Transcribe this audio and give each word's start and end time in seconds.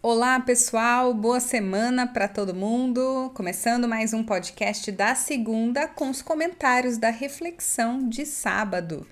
Olá, 0.00 0.38
pessoal, 0.38 1.12
boa 1.12 1.40
semana 1.40 2.06
para 2.06 2.28
todo 2.28 2.54
mundo. 2.54 3.32
Começando 3.34 3.88
mais 3.88 4.14
um 4.14 4.22
podcast 4.22 4.92
da 4.92 5.16
segunda 5.16 5.88
com 5.88 6.08
os 6.08 6.22
comentários 6.22 6.96
da 6.98 7.10
reflexão 7.10 8.08
de 8.08 8.24
sábado. 8.24 9.04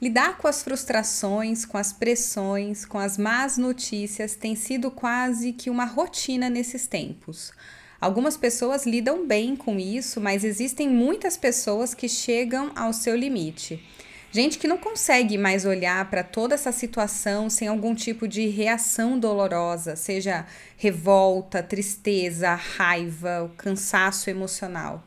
Lidar 0.00 0.38
com 0.38 0.46
as 0.46 0.62
frustrações, 0.62 1.64
com 1.64 1.76
as 1.76 1.92
pressões, 1.92 2.84
com 2.84 3.00
as 3.00 3.18
más 3.18 3.58
notícias 3.58 4.36
tem 4.36 4.54
sido 4.54 4.92
quase 4.92 5.52
que 5.52 5.68
uma 5.68 5.86
rotina 5.86 6.48
nesses 6.48 6.86
tempos. 6.86 7.52
Algumas 8.00 8.36
pessoas 8.36 8.86
lidam 8.86 9.26
bem 9.26 9.56
com 9.56 9.76
isso, 9.76 10.20
mas 10.20 10.44
existem 10.44 10.88
muitas 10.88 11.36
pessoas 11.36 11.94
que 11.94 12.08
chegam 12.08 12.70
ao 12.76 12.92
seu 12.92 13.16
limite. 13.16 13.84
Gente 14.34 14.58
que 14.58 14.66
não 14.66 14.78
consegue 14.78 15.36
mais 15.36 15.66
olhar 15.66 16.08
para 16.08 16.24
toda 16.24 16.54
essa 16.54 16.72
situação 16.72 17.50
sem 17.50 17.68
algum 17.68 17.94
tipo 17.94 18.26
de 18.26 18.48
reação 18.48 19.18
dolorosa, 19.18 19.94
seja 19.94 20.46
revolta, 20.78 21.62
tristeza, 21.62 22.54
raiva, 22.54 23.52
cansaço 23.58 24.30
emocional. 24.30 25.06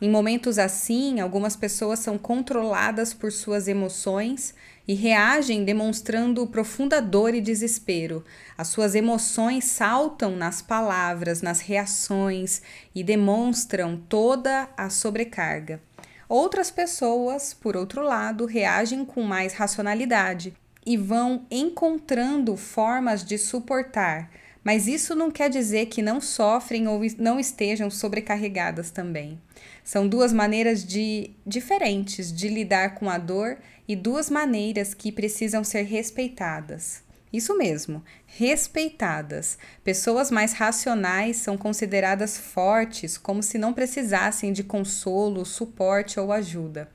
Em 0.00 0.08
momentos 0.08 0.58
assim, 0.58 1.20
algumas 1.20 1.54
pessoas 1.54 1.98
são 1.98 2.16
controladas 2.16 3.12
por 3.12 3.30
suas 3.30 3.68
emoções 3.68 4.54
e 4.88 4.94
reagem 4.94 5.62
demonstrando 5.62 6.46
profunda 6.46 7.02
dor 7.02 7.34
e 7.34 7.42
desespero. 7.42 8.24
As 8.56 8.68
suas 8.68 8.94
emoções 8.94 9.64
saltam 9.64 10.36
nas 10.36 10.62
palavras, 10.62 11.42
nas 11.42 11.60
reações 11.60 12.62
e 12.94 13.04
demonstram 13.04 14.02
toda 14.08 14.70
a 14.74 14.88
sobrecarga. 14.88 15.82
Outras 16.28 16.70
pessoas, 16.70 17.52
por 17.54 17.76
outro 17.76 18.02
lado, 18.02 18.46
reagem 18.46 19.04
com 19.04 19.22
mais 19.22 19.52
racionalidade 19.52 20.54
e 20.86 20.96
vão 20.96 21.46
encontrando 21.50 22.56
formas 22.56 23.24
de 23.24 23.38
suportar, 23.38 24.30
mas 24.62 24.86
isso 24.86 25.14
não 25.14 25.30
quer 25.30 25.50
dizer 25.50 25.86
que 25.86 26.00
não 26.00 26.20
sofrem 26.20 26.88
ou 26.88 27.00
não 27.18 27.38
estejam 27.38 27.90
sobrecarregadas 27.90 28.90
também. 28.90 29.38
São 29.84 30.08
duas 30.08 30.32
maneiras 30.32 30.82
de 30.82 31.30
diferentes 31.46 32.32
de 32.32 32.48
lidar 32.48 32.94
com 32.94 33.10
a 33.10 33.18
dor 33.18 33.58
e 33.86 33.94
duas 33.94 34.30
maneiras 34.30 34.94
que 34.94 35.12
precisam 35.12 35.62
ser 35.62 35.82
respeitadas. 35.82 37.03
Isso 37.34 37.58
mesmo, 37.58 38.00
respeitadas. 38.26 39.58
Pessoas 39.82 40.30
mais 40.30 40.52
racionais 40.52 41.38
são 41.38 41.58
consideradas 41.58 42.38
fortes, 42.38 43.18
como 43.18 43.42
se 43.42 43.58
não 43.58 43.72
precisassem 43.72 44.52
de 44.52 44.62
consolo, 44.62 45.44
suporte 45.44 46.20
ou 46.20 46.30
ajuda. 46.30 46.88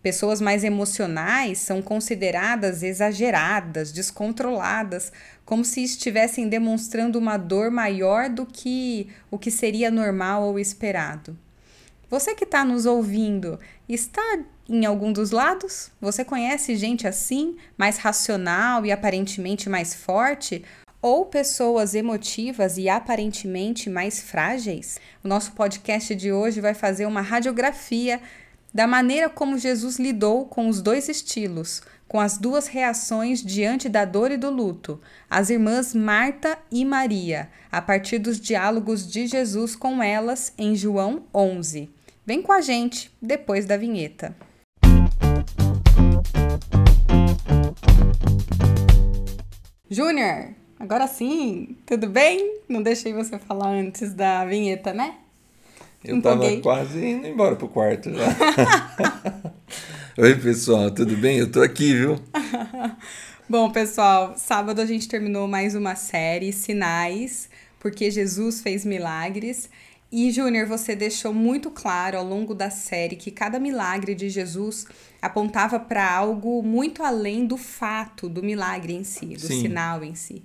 Pessoas 0.00 0.40
mais 0.40 0.62
emocionais 0.62 1.58
são 1.58 1.82
consideradas 1.82 2.84
exageradas, 2.84 3.90
descontroladas, 3.90 5.10
como 5.44 5.64
se 5.64 5.82
estivessem 5.82 6.48
demonstrando 6.48 7.18
uma 7.18 7.36
dor 7.36 7.68
maior 7.68 8.28
do 8.28 8.46
que 8.46 9.08
o 9.32 9.36
que 9.36 9.50
seria 9.50 9.90
normal 9.90 10.44
ou 10.44 10.60
esperado. 10.60 11.36
Você 12.12 12.34
que 12.34 12.44
está 12.44 12.62
nos 12.62 12.84
ouvindo, 12.84 13.58
está 13.88 14.38
em 14.68 14.84
algum 14.84 15.14
dos 15.14 15.30
lados? 15.30 15.90
Você 15.98 16.22
conhece 16.22 16.76
gente 16.76 17.08
assim, 17.08 17.56
mais 17.74 17.96
racional 17.96 18.84
e 18.84 18.92
aparentemente 18.92 19.70
mais 19.70 19.94
forte? 19.94 20.62
Ou 21.00 21.24
pessoas 21.24 21.94
emotivas 21.94 22.76
e 22.76 22.86
aparentemente 22.86 23.88
mais 23.88 24.20
frágeis? 24.20 25.00
O 25.24 25.28
nosso 25.28 25.52
podcast 25.52 26.14
de 26.14 26.30
hoje 26.30 26.60
vai 26.60 26.74
fazer 26.74 27.06
uma 27.06 27.22
radiografia 27.22 28.20
da 28.74 28.86
maneira 28.86 29.30
como 29.30 29.56
Jesus 29.56 29.98
lidou 29.98 30.44
com 30.44 30.68
os 30.68 30.82
dois 30.82 31.08
estilos, 31.08 31.80
com 32.06 32.20
as 32.20 32.36
duas 32.36 32.66
reações 32.66 33.42
diante 33.42 33.88
da 33.88 34.04
dor 34.04 34.30
e 34.30 34.36
do 34.36 34.50
luto, 34.50 35.00
as 35.30 35.48
irmãs 35.48 35.94
Marta 35.94 36.58
e 36.70 36.84
Maria, 36.84 37.48
a 37.70 37.80
partir 37.80 38.18
dos 38.18 38.38
diálogos 38.38 39.10
de 39.10 39.26
Jesus 39.26 39.74
com 39.74 40.02
elas 40.02 40.52
em 40.58 40.76
João 40.76 41.24
11. 41.34 42.01
Vem 42.24 42.40
com 42.40 42.52
a 42.52 42.60
gente 42.60 43.10
depois 43.20 43.66
da 43.66 43.76
vinheta. 43.76 44.36
Júnior, 49.90 50.50
agora 50.78 51.08
sim, 51.08 51.76
tudo 51.84 52.08
bem? 52.08 52.60
Não 52.68 52.80
deixei 52.80 53.12
você 53.12 53.40
falar 53.40 53.70
antes 53.70 54.14
da 54.14 54.44
vinheta, 54.44 54.92
né? 54.92 55.16
Eu 56.04 56.16
Empolguei. 56.16 56.60
tava 56.60 56.62
quase 56.62 57.04
indo 57.04 57.26
embora 57.26 57.56
pro 57.56 57.66
quarto 57.66 58.08
já. 58.14 59.52
Oi, 60.16 60.36
pessoal, 60.36 60.92
tudo 60.92 61.16
bem? 61.16 61.38
Eu 61.38 61.50
tô 61.50 61.60
aqui, 61.60 61.92
viu? 61.92 62.20
Bom, 63.50 63.68
pessoal, 63.72 64.34
sábado 64.36 64.80
a 64.80 64.86
gente 64.86 65.08
terminou 65.08 65.48
mais 65.48 65.74
uma 65.74 65.96
série, 65.96 66.52
Sinais, 66.52 67.50
porque 67.80 68.12
Jesus 68.12 68.60
fez 68.60 68.84
milagres. 68.84 69.68
E, 70.12 70.30
Júnior, 70.30 70.66
você 70.66 70.94
deixou 70.94 71.32
muito 71.32 71.70
claro 71.70 72.18
ao 72.18 72.24
longo 72.24 72.54
da 72.54 72.68
série 72.68 73.16
que 73.16 73.30
cada 73.30 73.58
milagre 73.58 74.14
de 74.14 74.28
Jesus 74.28 74.86
apontava 75.22 75.80
para 75.80 76.06
algo 76.14 76.62
muito 76.62 77.02
além 77.02 77.46
do 77.46 77.56
fato 77.56 78.28
do 78.28 78.42
milagre 78.42 78.92
em 78.92 79.04
si, 79.04 79.24
do 79.28 79.46
Sim. 79.46 79.62
sinal 79.62 80.04
em 80.04 80.14
si. 80.14 80.42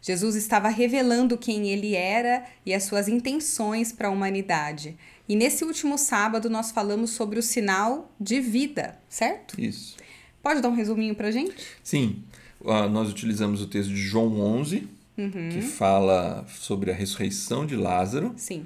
Jesus 0.00 0.34
estava 0.34 0.70
revelando 0.70 1.36
quem 1.36 1.68
ele 1.68 1.94
era 1.94 2.42
e 2.64 2.72
as 2.72 2.84
suas 2.84 3.06
intenções 3.06 3.92
para 3.92 4.08
a 4.08 4.10
humanidade. 4.10 4.96
E 5.28 5.36
nesse 5.36 5.62
último 5.62 5.98
sábado 5.98 6.48
nós 6.48 6.70
falamos 6.70 7.10
sobre 7.10 7.38
o 7.38 7.42
sinal 7.42 8.10
de 8.18 8.40
vida, 8.40 8.98
certo? 9.10 9.60
Isso. 9.60 9.94
Pode 10.42 10.62
dar 10.62 10.70
um 10.70 10.74
resuminho 10.74 11.14
para 11.14 11.30
gente? 11.30 11.62
Sim. 11.84 12.24
Uh, 12.62 12.88
nós 12.88 13.10
utilizamos 13.10 13.60
o 13.60 13.66
texto 13.66 13.90
de 13.90 14.00
João 14.00 14.40
11, 14.40 14.88
uhum. 15.18 15.50
que 15.52 15.60
fala 15.60 16.46
sobre 16.48 16.90
a 16.90 16.94
ressurreição 16.94 17.66
de 17.66 17.76
Lázaro. 17.76 18.32
Sim 18.38 18.64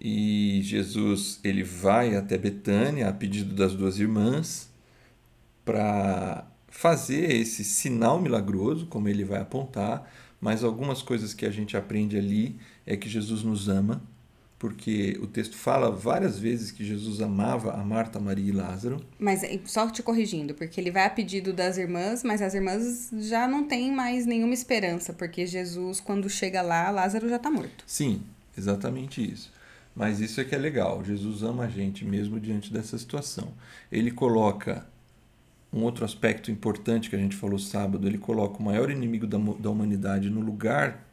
e 0.00 0.60
Jesus 0.62 1.40
ele 1.42 1.64
vai 1.64 2.14
até 2.14 2.38
Betânia 2.38 3.08
a 3.08 3.12
pedido 3.12 3.54
das 3.54 3.74
duas 3.74 3.98
irmãs 3.98 4.70
para 5.64 6.46
fazer 6.68 7.32
esse 7.32 7.64
sinal 7.64 8.20
milagroso, 8.20 8.86
como 8.86 9.08
ele 9.08 9.24
vai 9.24 9.40
apontar, 9.40 10.08
mas 10.40 10.62
algumas 10.62 11.02
coisas 11.02 11.34
que 11.34 11.44
a 11.44 11.50
gente 11.50 11.76
aprende 11.76 12.16
ali 12.16 12.56
é 12.86 12.96
que 12.96 13.08
Jesus 13.08 13.42
nos 13.42 13.68
ama, 13.68 14.00
porque 14.58 15.18
o 15.20 15.26
texto 15.26 15.56
fala 15.56 15.90
várias 15.90 16.38
vezes 16.38 16.70
que 16.70 16.84
Jesus 16.84 17.20
amava 17.20 17.72
a 17.72 17.84
Marta, 17.84 18.20
Maria 18.20 18.48
e 18.48 18.52
Lázaro. 18.52 19.04
Mas 19.18 19.42
só 19.64 19.90
te 19.90 20.02
corrigindo, 20.02 20.54
porque 20.54 20.80
ele 20.80 20.90
vai 20.90 21.06
a 21.06 21.10
pedido 21.10 21.52
das 21.52 21.76
irmãs, 21.76 22.22
mas 22.22 22.40
as 22.40 22.54
irmãs 22.54 23.10
já 23.18 23.46
não 23.48 23.66
têm 23.66 23.92
mais 23.92 24.26
nenhuma 24.26 24.54
esperança, 24.54 25.12
porque 25.12 25.46
Jesus, 25.46 26.00
quando 26.00 26.28
chega 26.30 26.62
lá, 26.62 26.90
Lázaro 26.90 27.28
já 27.28 27.36
está 27.36 27.50
morto. 27.50 27.84
Sim, 27.86 28.22
exatamente 28.56 29.32
isso. 29.32 29.57
Mas 29.94 30.20
isso 30.20 30.40
é 30.40 30.44
que 30.44 30.54
é 30.54 30.58
legal. 30.58 31.04
Jesus 31.04 31.42
ama 31.42 31.64
a 31.64 31.68
gente 31.68 32.04
mesmo 32.04 32.38
diante 32.38 32.72
dessa 32.72 32.96
situação. 32.96 33.52
Ele 33.90 34.10
coloca 34.10 34.86
um 35.72 35.82
outro 35.82 36.04
aspecto 36.04 36.50
importante 36.50 37.10
que 37.10 37.16
a 37.16 37.18
gente 37.18 37.36
falou 37.36 37.58
sábado, 37.58 38.06
ele 38.06 38.18
coloca 38.18 38.58
o 38.58 38.62
maior 38.62 38.90
inimigo 38.90 39.26
da, 39.26 39.38
da 39.38 39.70
humanidade 39.70 40.30
no 40.30 40.40
lugar 40.40 41.06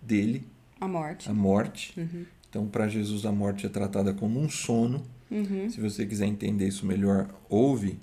dele, 0.00 0.46
a 0.80 0.86
morte. 0.86 1.30
A 1.30 1.32
morte. 1.32 1.98
Uhum. 1.98 2.26
Então, 2.48 2.66
para 2.66 2.88
Jesus, 2.88 3.24
a 3.24 3.32
morte 3.32 3.66
é 3.66 3.68
tratada 3.68 4.12
como 4.12 4.40
um 4.40 4.48
sono. 4.48 5.02
Uhum. 5.30 5.68
Se 5.68 5.80
você 5.80 6.06
quiser 6.06 6.26
entender 6.26 6.68
isso 6.68 6.86
melhor, 6.86 7.28
ouve 7.48 7.98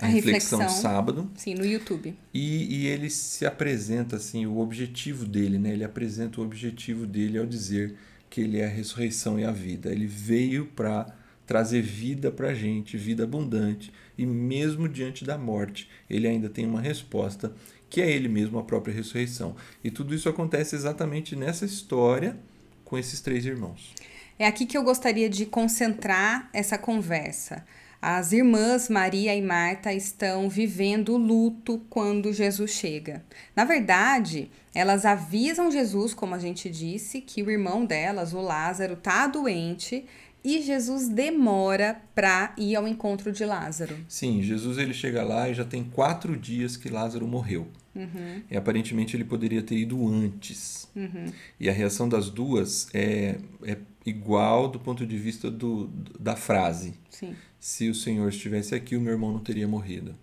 a, 0.00 0.06
a 0.06 0.08
reflexão, 0.08 0.58
reflexão 0.58 0.82
sábado. 0.82 1.30
Sim, 1.36 1.54
no 1.54 1.64
YouTube. 1.64 2.14
E, 2.34 2.82
e 2.82 2.86
ele 2.86 3.08
se 3.08 3.46
apresenta 3.46 4.16
assim, 4.16 4.46
o 4.46 4.58
objetivo 4.58 5.24
dele, 5.24 5.58
né? 5.58 5.72
Ele 5.72 5.84
apresenta 5.84 6.40
o 6.40 6.44
objetivo 6.44 7.06
dele 7.06 7.38
ao 7.38 7.46
dizer 7.46 7.96
que 8.32 8.40
ele 8.40 8.58
é 8.58 8.64
a 8.64 8.68
ressurreição 8.68 9.38
e 9.38 9.44
a 9.44 9.52
vida. 9.52 9.92
Ele 9.92 10.06
veio 10.06 10.64
para 10.64 11.14
trazer 11.46 11.82
vida 11.82 12.30
para 12.30 12.48
a 12.48 12.54
gente, 12.54 12.96
vida 12.96 13.24
abundante. 13.24 13.92
E 14.16 14.24
mesmo 14.24 14.88
diante 14.88 15.22
da 15.22 15.36
morte, 15.36 15.86
ele 16.08 16.26
ainda 16.26 16.48
tem 16.48 16.64
uma 16.64 16.80
resposta, 16.80 17.52
que 17.90 18.00
é 18.00 18.10
ele 18.10 18.30
mesmo, 18.30 18.58
a 18.58 18.62
própria 18.62 18.94
ressurreição. 18.94 19.54
E 19.84 19.90
tudo 19.90 20.14
isso 20.14 20.30
acontece 20.30 20.74
exatamente 20.74 21.36
nessa 21.36 21.66
história 21.66 22.38
com 22.86 22.96
esses 22.96 23.20
três 23.20 23.44
irmãos. 23.44 23.92
É 24.38 24.46
aqui 24.46 24.64
que 24.64 24.78
eu 24.78 24.82
gostaria 24.82 25.28
de 25.28 25.44
concentrar 25.44 26.48
essa 26.54 26.78
conversa. 26.78 27.66
As 28.02 28.32
irmãs 28.32 28.88
Maria 28.88 29.32
e 29.32 29.40
Marta 29.40 29.92
estão 29.92 30.48
vivendo 30.48 31.10
o 31.10 31.16
luto 31.16 31.80
quando 31.88 32.32
Jesus 32.32 32.72
chega. 32.72 33.24
Na 33.54 33.64
verdade, 33.64 34.50
elas 34.74 35.04
avisam 35.04 35.70
Jesus, 35.70 36.12
como 36.12 36.34
a 36.34 36.38
gente 36.40 36.68
disse, 36.68 37.20
que 37.20 37.44
o 37.44 37.48
irmão 37.48 37.86
delas, 37.86 38.34
o 38.34 38.40
Lázaro, 38.40 38.94
está 38.94 39.28
doente 39.28 40.04
e 40.42 40.60
Jesus 40.60 41.08
demora 41.08 42.02
para 42.12 42.52
ir 42.58 42.74
ao 42.74 42.88
encontro 42.88 43.30
de 43.30 43.44
Lázaro. 43.44 43.96
Sim, 44.08 44.42
Jesus 44.42 44.78
ele 44.78 44.92
chega 44.92 45.22
lá 45.22 45.48
e 45.48 45.54
já 45.54 45.64
tem 45.64 45.84
quatro 45.84 46.36
dias 46.36 46.76
que 46.76 46.88
Lázaro 46.88 47.28
morreu. 47.28 47.68
Uhum. 47.94 48.42
E 48.50 48.56
aparentemente 48.56 49.16
ele 49.16 49.24
poderia 49.24 49.62
ter 49.62 49.76
ido 49.76 50.04
antes. 50.08 50.88
Uhum. 50.96 51.26
E 51.60 51.68
a 51.68 51.72
reação 51.72 52.08
das 52.08 52.28
duas 52.28 52.88
é, 52.92 53.38
é 53.62 53.76
igual 54.04 54.66
do 54.66 54.80
ponto 54.80 55.06
de 55.06 55.16
vista 55.16 55.48
do, 55.48 55.86
da 56.18 56.34
frase. 56.34 56.94
Sim. 57.08 57.36
Se 57.62 57.88
o 57.88 57.94
Senhor 57.94 58.28
estivesse 58.28 58.74
aqui, 58.74 58.96
o 58.96 59.00
meu 59.00 59.12
irmão 59.12 59.32
não 59.32 59.38
teria 59.38 59.68
morrido. 59.68 60.16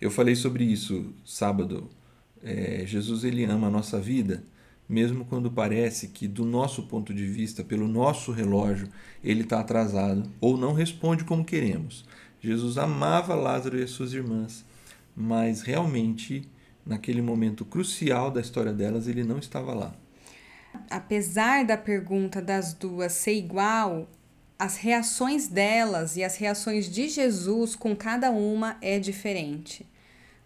Eu 0.00 0.10
falei 0.10 0.34
sobre 0.34 0.64
isso 0.64 1.14
sábado. 1.24 1.88
É, 2.42 2.82
Jesus 2.84 3.22
ele 3.22 3.44
ama 3.44 3.68
a 3.68 3.70
nossa 3.70 4.00
vida, 4.00 4.42
mesmo 4.88 5.24
quando 5.24 5.52
parece 5.52 6.08
que, 6.08 6.26
do 6.26 6.44
nosso 6.44 6.88
ponto 6.88 7.14
de 7.14 7.24
vista, 7.24 7.62
pelo 7.62 7.86
nosso 7.86 8.32
relógio, 8.32 8.88
ele 9.22 9.42
está 9.42 9.60
atrasado 9.60 10.28
ou 10.40 10.56
não 10.56 10.72
responde 10.72 11.22
como 11.22 11.44
queremos. 11.44 12.04
Jesus 12.40 12.76
amava 12.76 13.36
Lázaro 13.36 13.78
e 13.78 13.84
as 13.84 13.90
suas 13.90 14.12
irmãs, 14.12 14.64
mas 15.14 15.62
realmente, 15.62 16.42
naquele 16.84 17.22
momento 17.22 17.64
crucial 17.64 18.32
da 18.32 18.40
história 18.40 18.72
delas, 18.72 19.06
ele 19.06 19.22
não 19.22 19.38
estava 19.38 19.72
lá. 19.72 19.94
Apesar 20.90 21.64
da 21.64 21.76
pergunta 21.76 22.42
das 22.42 22.74
duas 22.74 23.12
ser 23.12 23.34
igual, 23.34 24.08
as 24.60 24.76
reações 24.76 25.48
delas 25.48 26.18
e 26.18 26.22
as 26.22 26.36
reações 26.36 26.84
de 26.84 27.08
Jesus 27.08 27.74
com 27.74 27.96
cada 27.96 28.30
uma 28.30 28.76
é 28.82 28.98
diferente. 28.98 29.86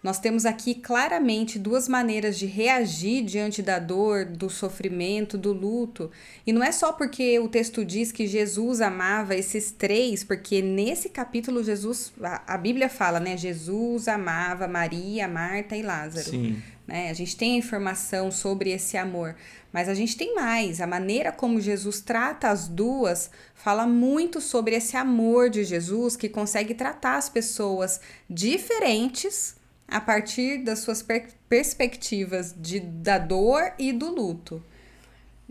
Nós 0.04 0.20
temos 0.20 0.46
aqui 0.46 0.74
claramente 0.74 1.58
duas 1.58 1.88
maneiras 1.88 2.38
de 2.38 2.46
reagir 2.46 3.24
diante 3.24 3.60
da 3.60 3.80
dor, 3.80 4.26
do 4.26 4.48
sofrimento, 4.48 5.36
do 5.36 5.52
luto. 5.52 6.12
E 6.46 6.52
não 6.52 6.62
é 6.62 6.70
só 6.70 6.92
porque 6.92 7.40
o 7.40 7.48
texto 7.48 7.84
diz 7.84 8.12
que 8.12 8.26
Jesus 8.26 8.80
amava 8.80 9.34
esses 9.34 9.72
três, 9.72 10.22
porque 10.22 10.62
nesse 10.62 11.08
capítulo 11.08 11.64
Jesus, 11.64 12.12
a, 12.22 12.54
a 12.54 12.58
Bíblia 12.58 12.88
fala, 12.88 13.18
né? 13.18 13.36
Jesus 13.36 14.06
amava 14.06 14.68
Maria, 14.68 15.26
Marta 15.26 15.74
e 15.74 15.82
Lázaro. 15.82 16.30
Sim. 16.30 16.62
Né? 16.86 17.10
A 17.10 17.14
gente 17.14 17.36
tem 17.36 17.56
informação 17.56 18.30
sobre 18.30 18.70
esse 18.70 18.96
amor, 18.96 19.36
mas 19.72 19.88
a 19.88 19.94
gente 19.94 20.16
tem 20.16 20.34
mais. 20.34 20.80
A 20.80 20.86
maneira 20.86 21.32
como 21.32 21.60
Jesus 21.60 22.00
trata 22.00 22.48
as 22.48 22.68
duas 22.68 23.30
fala 23.54 23.86
muito 23.86 24.40
sobre 24.40 24.74
esse 24.74 24.96
amor 24.96 25.48
de 25.48 25.64
Jesus 25.64 26.16
que 26.16 26.28
consegue 26.28 26.74
tratar 26.74 27.16
as 27.16 27.28
pessoas 27.28 28.00
diferentes 28.28 29.56
a 29.88 30.00
partir 30.00 30.62
das 30.62 30.80
suas 30.80 31.02
per 31.02 31.28
perspectivas 31.48 32.54
de, 32.56 32.80
da 32.80 33.16
dor 33.16 33.72
e 33.78 33.92
do 33.92 34.10
luto. 34.10 34.62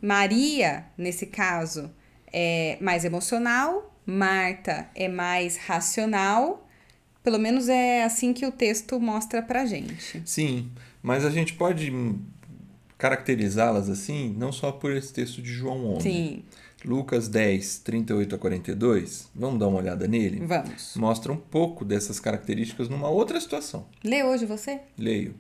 Maria, 0.01 0.85
nesse 0.97 1.27
caso, 1.27 1.89
é 2.31 2.77
mais 2.81 3.05
emocional, 3.05 3.93
Marta 4.05 4.89
é 4.95 5.07
mais 5.07 5.57
racional. 5.57 6.67
Pelo 7.23 7.39
menos 7.39 7.69
é 7.69 8.03
assim 8.03 8.33
que 8.33 8.45
o 8.45 8.51
texto 8.51 8.99
mostra 8.99 9.41
pra 9.41 9.65
gente. 9.65 10.21
Sim, 10.25 10.69
mas 11.03 11.25
a 11.25 11.29
gente 11.29 11.53
pode 11.53 11.93
caracterizá-las 12.97 13.89
assim, 13.89 14.33
não 14.37 14.53
só 14.53 14.71
por 14.71 14.93
esse 14.93 15.11
texto 15.11 15.41
de 15.41 15.51
João 15.51 15.95
11. 15.95 16.01
Sim. 16.01 16.43
Lucas 16.85 17.27
10, 17.27 17.79
38 17.79 18.35
a 18.35 18.37
42, 18.37 19.29
vamos 19.35 19.59
dar 19.59 19.67
uma 19.67 19.79
olhada 19.79 20.07
nele? 20.07 20.45
Vamos. 20.45 20.95
Mostra 20.95 21.31
um 21.31 21.37
pouco 21.37 21.83
dessas 21.83 22.19
características 22.19 22.87
numa 22.87 23.09
outra 23.09 23.39
situação. 23.39 23.87
Lê 24.03 24.23
hoje 24.23 24.45
você? 24.45 24.79
Leio. 24.97 25.35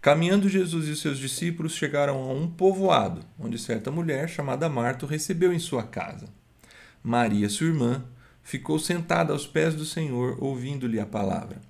Caminhando 0.00 0.48
Jesus 0.48 0.86
e 0.88 0.96
seus 0.96 1.18
discípulos 1.18 1.74
chegaram 1.74 2.18
a 2.18 2.32
um 2.32 2.48
povoado, 2.48 3.22
onde 3.38 3.58
certa 3.58 3.90
mulher 3.90 4.28
chamada 4.28 4.68
Marta 4.68 5.06
o 5.06 5.08
recebeu 5.08 5.52
em 5.52 5.58
sua 5.58 5.82
casa. 5.84 6.26
Maria, 7.02 7.48
sua 7.48 7.68
irmã, 7.68 8.04
ficou 8.42 8.78
sentada 8.78 9.32
aos 9.32 9.46
pés 9.46 9.74
do 9.74 9.84
Senhor, 9.84 10.36
ouvindo-lhe 10.42 10.98
a 10.98 11.06
palavra. 11.06 11.60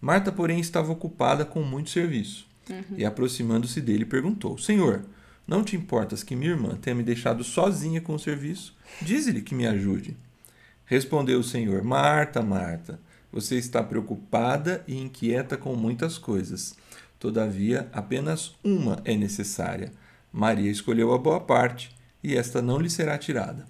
Marta, 0.00 0.30
porém, 0.32 0.60
estava 0.60 0.92
ocupada 0.92 1.44
com 1.44 1.62
muito 1.62 1.90
serviço. 1.90 2.47
Uhum. 2.68 2.96
E 2.96 3.04
aproximando-se 3.04 3.80
dele, 3.80 4.04
perguntou: 4.04 4.58
Senhor, 4.58 5.04
não 5.46 5.64
te 5.64 5.76
importas 5.76 6.22
que 6.22 6.36
minha 6.36 6.50
irmã 6.50 6.76
tenha 6.80 6.94
me 6.94 7.02
deixado 7.02 7.42
sozinha 7.42 8.00
com 8.00 8.14
o 8.14 8.18
serviço? 8.18 8.76
Dize-lhe 9.00 9.40
que 9.40 9.54
me 9.54 9.66
ajude. 9.66 10.16
Respondeu 10.84 11.40
o 11.40 11.44
Senhor: 11.44 11.82
Marta, 11.82 12.42
Marta, 12.42 13.00
você 13.32 13.56
está 13.56 13.82
preocupada 13.82 14.82
e 14.86 14.96
inquieta 14.96 15.56
com 15.56 15.74
muitas 15.74 16.18
coisas. 16.18 16.74
Todavia, 17.18 17.88
apenas 17.92 18.54
uma 18.62 19.00
é 19.04 19.16
necessária. 19.16 19.92
Maria 20.32 20.70
escolheu 20.70 21.12
a 21.12 21.18
boa 21.18 21.40
parte, 21.40 21.90
e 22.22 22.36
esta 22.36 22.62
não 22.62 22.78
lhe 22.78 22.90
será 22.90 23.18
tirada. 23.18 23.66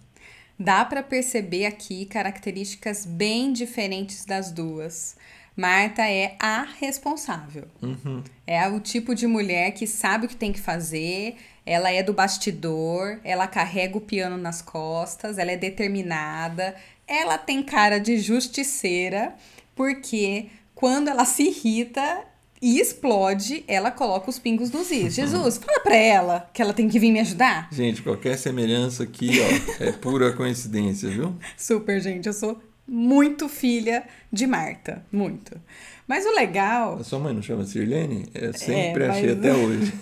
Dá 0.58 0.84
para 0.84 1.02
perceber 1.02 1.66
aqui 1.66 2.04
características 2.04 3.06
bem 3.06 3.52
diferentes 3.52 4.24
das 4.24 4.50
duas. 4.50 5.16
Marta 5.58 6.08
é 6.08 6.36
a 6.38 6.62
responsável. 6.78 7.64
Uhum. 7.82 8.22
É 8.46 8.68
o 8.68 8.78
tipo 8.78 9.12
de 9.12 9.26
mulher 9.26 9.72
que 9.72 9.88
sabe 9.88 10.26
o 10.26 10.28
que 10.28 10.36
tem 10.36 10.52
que 10.52 10.60
fazer, 10.60 11.34
ela 11.66 11.90
é 11.90 12.00
do 12.00 12.12
bastidor, 12.12 13.18
ela 13.24 13.48
carrega 13.48 13.98
o 13.98 14.00
piano 14.00 14.36
nas 14.36 14.62
costas, 14.62 15.36
ela 15.36 15.50
é 15.50 15.56
determinada, 15.56 16.76
ela 17.08 17.36
tem 17.36 17.60
cara 17.60 17.98
de 17.98 18.18
justiceira, 18.18 19.34
porque 19.74 20.46
quando 20.76 21.08
ela 21.08 21.24
se 21.24 21.42
irrita 21.42 22.22
e 22.62 22.78
explode, 22.78 23.64
ela 23.66 23.90
coloca 23.90 24.30
os 24.30 24.38
pingos 24.38 24.70
nos 24.70 24.92
is. 24.92 25.12
Jesus, 25.12 25.58
fala 25.64 25.80
pra 25.80 25.96
ela 25.96 26.48
que 26.54 26.62
ela 26.62 26.72
tem 26.72 26.88
que 26.88 27.00
vir 27.00 27.10
me 27.10 27.18
ajudar. 27.18 27.68
Gente, 27.72 28.00
qualquer 28.00 28.38
semelhança 28.38 29.02
aqui, 29.02 29.30
ó, 29.40 29.84
é 29.84 29.90
pura 29.90 30.32
coincidência, 30.32 31.08
viu? 31.08 31.36
Super, 31.56 32.00
gente. 32.00 32.28
Eu 32.28 32.32
sou 32.32 32.60
muito 32.88 33.48
filha 33.48 34.04
de 34.32 34.46
Marta. 34.46 35.04
Muito. 35.12 35.60
Mas 36.06 36.24
o 36.24 36.34
legal. 36.34 36.98
A 36.98 37.04
sua 37.04 37.18
mãe 37.18 37.34
não 37.34 37.42
chama 37.42 37.64
Sirlene? 37.64 38.26
Eu 38.34 38.54
sempre 38.54 39.04
é, 39.04 39.08
achei 39.08 39.34
mas... 39.34 39.38
até 39.38 39.52
hoje. 39.54 39.92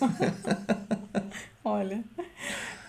Olha, 1.65 2.05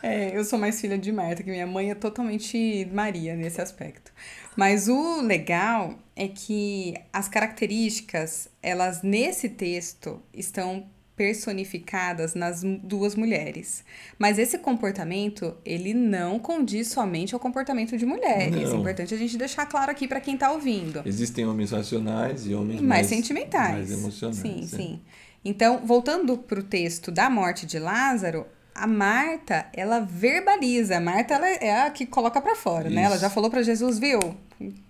é, 0.04 0.38
eu 0.38 0.46
sou 0.46 0.60
mais 0.60 0.80
filha 0.80 0.98
de 0.98 1.12
Marta, 1.12 1.42
que 1.42 1.50
minha 1.50 1.66
mãe 1.66 1.90
é 1.90 1.96
totalmente 1.96 2.88
Maria 2.94 3.36
nesse 3.36 3.60
aspecto. 3.60 4.12
Mas 4.56 4.88
o 4.88 5.22
legal 5.22 5.98
é 6.16 6.28
que 6.28 6.96
as 7.12 7.28
características, 7.28 8.50
elas 8.62 9.02
nesse 9.02 9.50
texto 9.50 10.22
estão 10.34 10.86
personificadas 11.18 12.36
nas 12.36 12.62
duas 12.64 13.16
mulheres. 13.16 13.84
Mas 14.20 14.38
esse 14.38 14.60
comportamento, 14.60 15.58
ele 15.66 15.92
não 15.92 16.38
condiz 16.38 16.90
somente 16.90 17.34
ao 17.34 17.40
comportamento 17.40 17.98
de 17.98 18.06
mulheres. 18.06 18.70
Não. 18.70 18.76
É 18.76 18.80
importante 18.80 19.16
a 19.16 19.18
gente 19.18 19.36
deixar 19.36 19.66
claro 19.66 19.92
aqui 19.92 20.08
para 20.08 20.22
quem 20.22 20.36
está 20.36 20.52
ouvindo. 20.52 21.02
Existem 21.04 21.44
homens 21.44 21.72
racionais 21.72 22.46
e 22.46 22.54
homens 22.54 22.80
mais, 22.80 22.88
mais 22.88 23.08
sentimentais. 23.08 23.90
Mais 23.90 23.92
emocionais. 23.92 24.38
Sim, 24.38 24.60
é. 24.62 24.68
sim. 24.68 25.02
Então, 25.44 25.82
voltando 25.84 26.38
para 26.38 26.60
o 26.60 26.64
texto 26.64 27.10
da 27.10 27.30
morte 27.30 27.66
de 27.66 27.80
Lázaro, 27.80 28.46
a 28.76 28.86
Marta, 28.86 29.66
ela 29.74 30.02
verbaliza. 30.02 30.98
A 30.98 31.02
Marta 31.02 31.34
ela 31.34 31.48
é 31.48 31.82
a 31.82 31.90
que 31.90 32.06
coloca 32.06 32.40
para 32.40 32.56
fora, 32.56 32.88
Isso. 32.88 32.96
né? 32.96 33.04
Ela 33.04 33.18
já 33.18 33.30
falou 33.30 33.50
para 33.50 33.64
Jesus, 33.64 33.98
viu? 33.98 34.20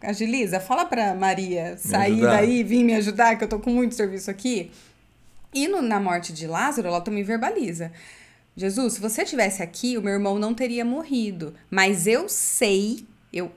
Agiliza, 0.01 0.59
fala 0.59 0.83
para 0.83 1.13
Maria 1.13 1.77
sair 1.77 2.21
daí, 2.21 2.63
vir 2.63 2.83
me 2.83 2.95
ajudar, 2.95 3.38
que 3.38 3.45
eu 3.45 3.47
tô 3.47 3.59
com 3.59 3.69
muito 3.69 3.95
serviço 3.95 4.30
aqui. 4.30 4.71
E 5.53 5.67
no, 5.67 5.81
na 5.81 5.99
morte 5.99 6.33
de 6.33 6.47
Lázaro, 6.47 6.88
ela 6.88 7.01
também 7.01 7.23
verbaliza. 7.23 7.91
Jesus, 8.55 8.94
se 8.94 9.01
você 9.01 9.23
tivesse 9.23 9.61
aqui, 9.61 9.97
o 9.97 10.01
meu 10.01 10.13
irmão 10.13 10.39
não 10.39 10.53
teria 10.53 10.83
morrido. 10.83 11.53
Mas 11.69 12.07
eu 12.07 12.27
sei, 12.27 13.06
eu 13.31 13.51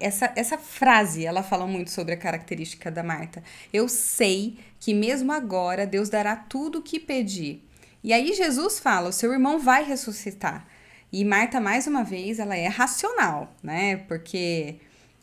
essa, 0.00 0.32
essa 0.34 0.56
frase, 0.56 1.26
ela 1.26 1.42
fala 1.42 1.66
muito 1.66 1.90
sobre 1.90 2.14
a 2.14 2.16
característica 2.16 2.90
da 2.90 3.02
Marta. 3.02 3.42
Eu 3.72 3.88
sei 3.88 4.58
que 4.80 4.94
mesmo 4.94 5.32
agora 5.32 5.86
Deus 5.86 6.08
dará 6.08 6.34
tudo 6.34 6.78
o 6.78 6.82
que 6.82 6.98
pedir. 6.98 7.62
E 8.02 8.12
aí 8.12 8.32
Jesus 8.32 8.78
fala: 8.78 9.10
o 9.10 9.12
seu 9.12 9.32
irmão 9.32 9.58
vai 9.58 9.84
ressuscitar. 9.84 10.66
E 11.12 11.24
Marta, 11.24 11.60
mais 11.60 11.86
uma 11.86 12.02
vez, 12.02 12.38
ela 12.38 12.56
é 12.56 12.66
racional, 12.66 13.54
né? 13.62 13.98
Porque 14.08 14.76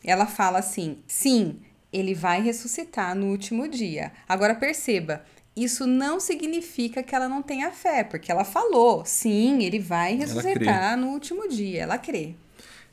ela 0.03 0.27
fala 0.27 0.59
assim: 0.59 0.99
sim, 1.07 1.59
ele 1.91 2.13
vai 2.13 2.41
ressuscitar 2.41 3.15
no 3.15 3.27
último 3.27 3.67
dia. 3.67 4.11
Agora 4.27 4.55
perceba, 4.55 5.23
isso 5.55 5.85
não 5.85 6.19
significa 6.19 7.03
que 7.03 7.13
ela 7.13 7.27
não 7.27 7.41
tenha 7.41 7.71
fé, 7.71 8.03
porque 8.03 8.31
ela 8.31 8.43
falou: 8.43 9.03
sim, 9.05 9.63
ele 9.63 9.79
vai 9.79 10.15
ressuscitar 10.15 10.97
no 10.97 11.07
último 11.07 11.47
dia. 11.49 11.83
Ela 11.83 11.97
crê. 11.97 12.35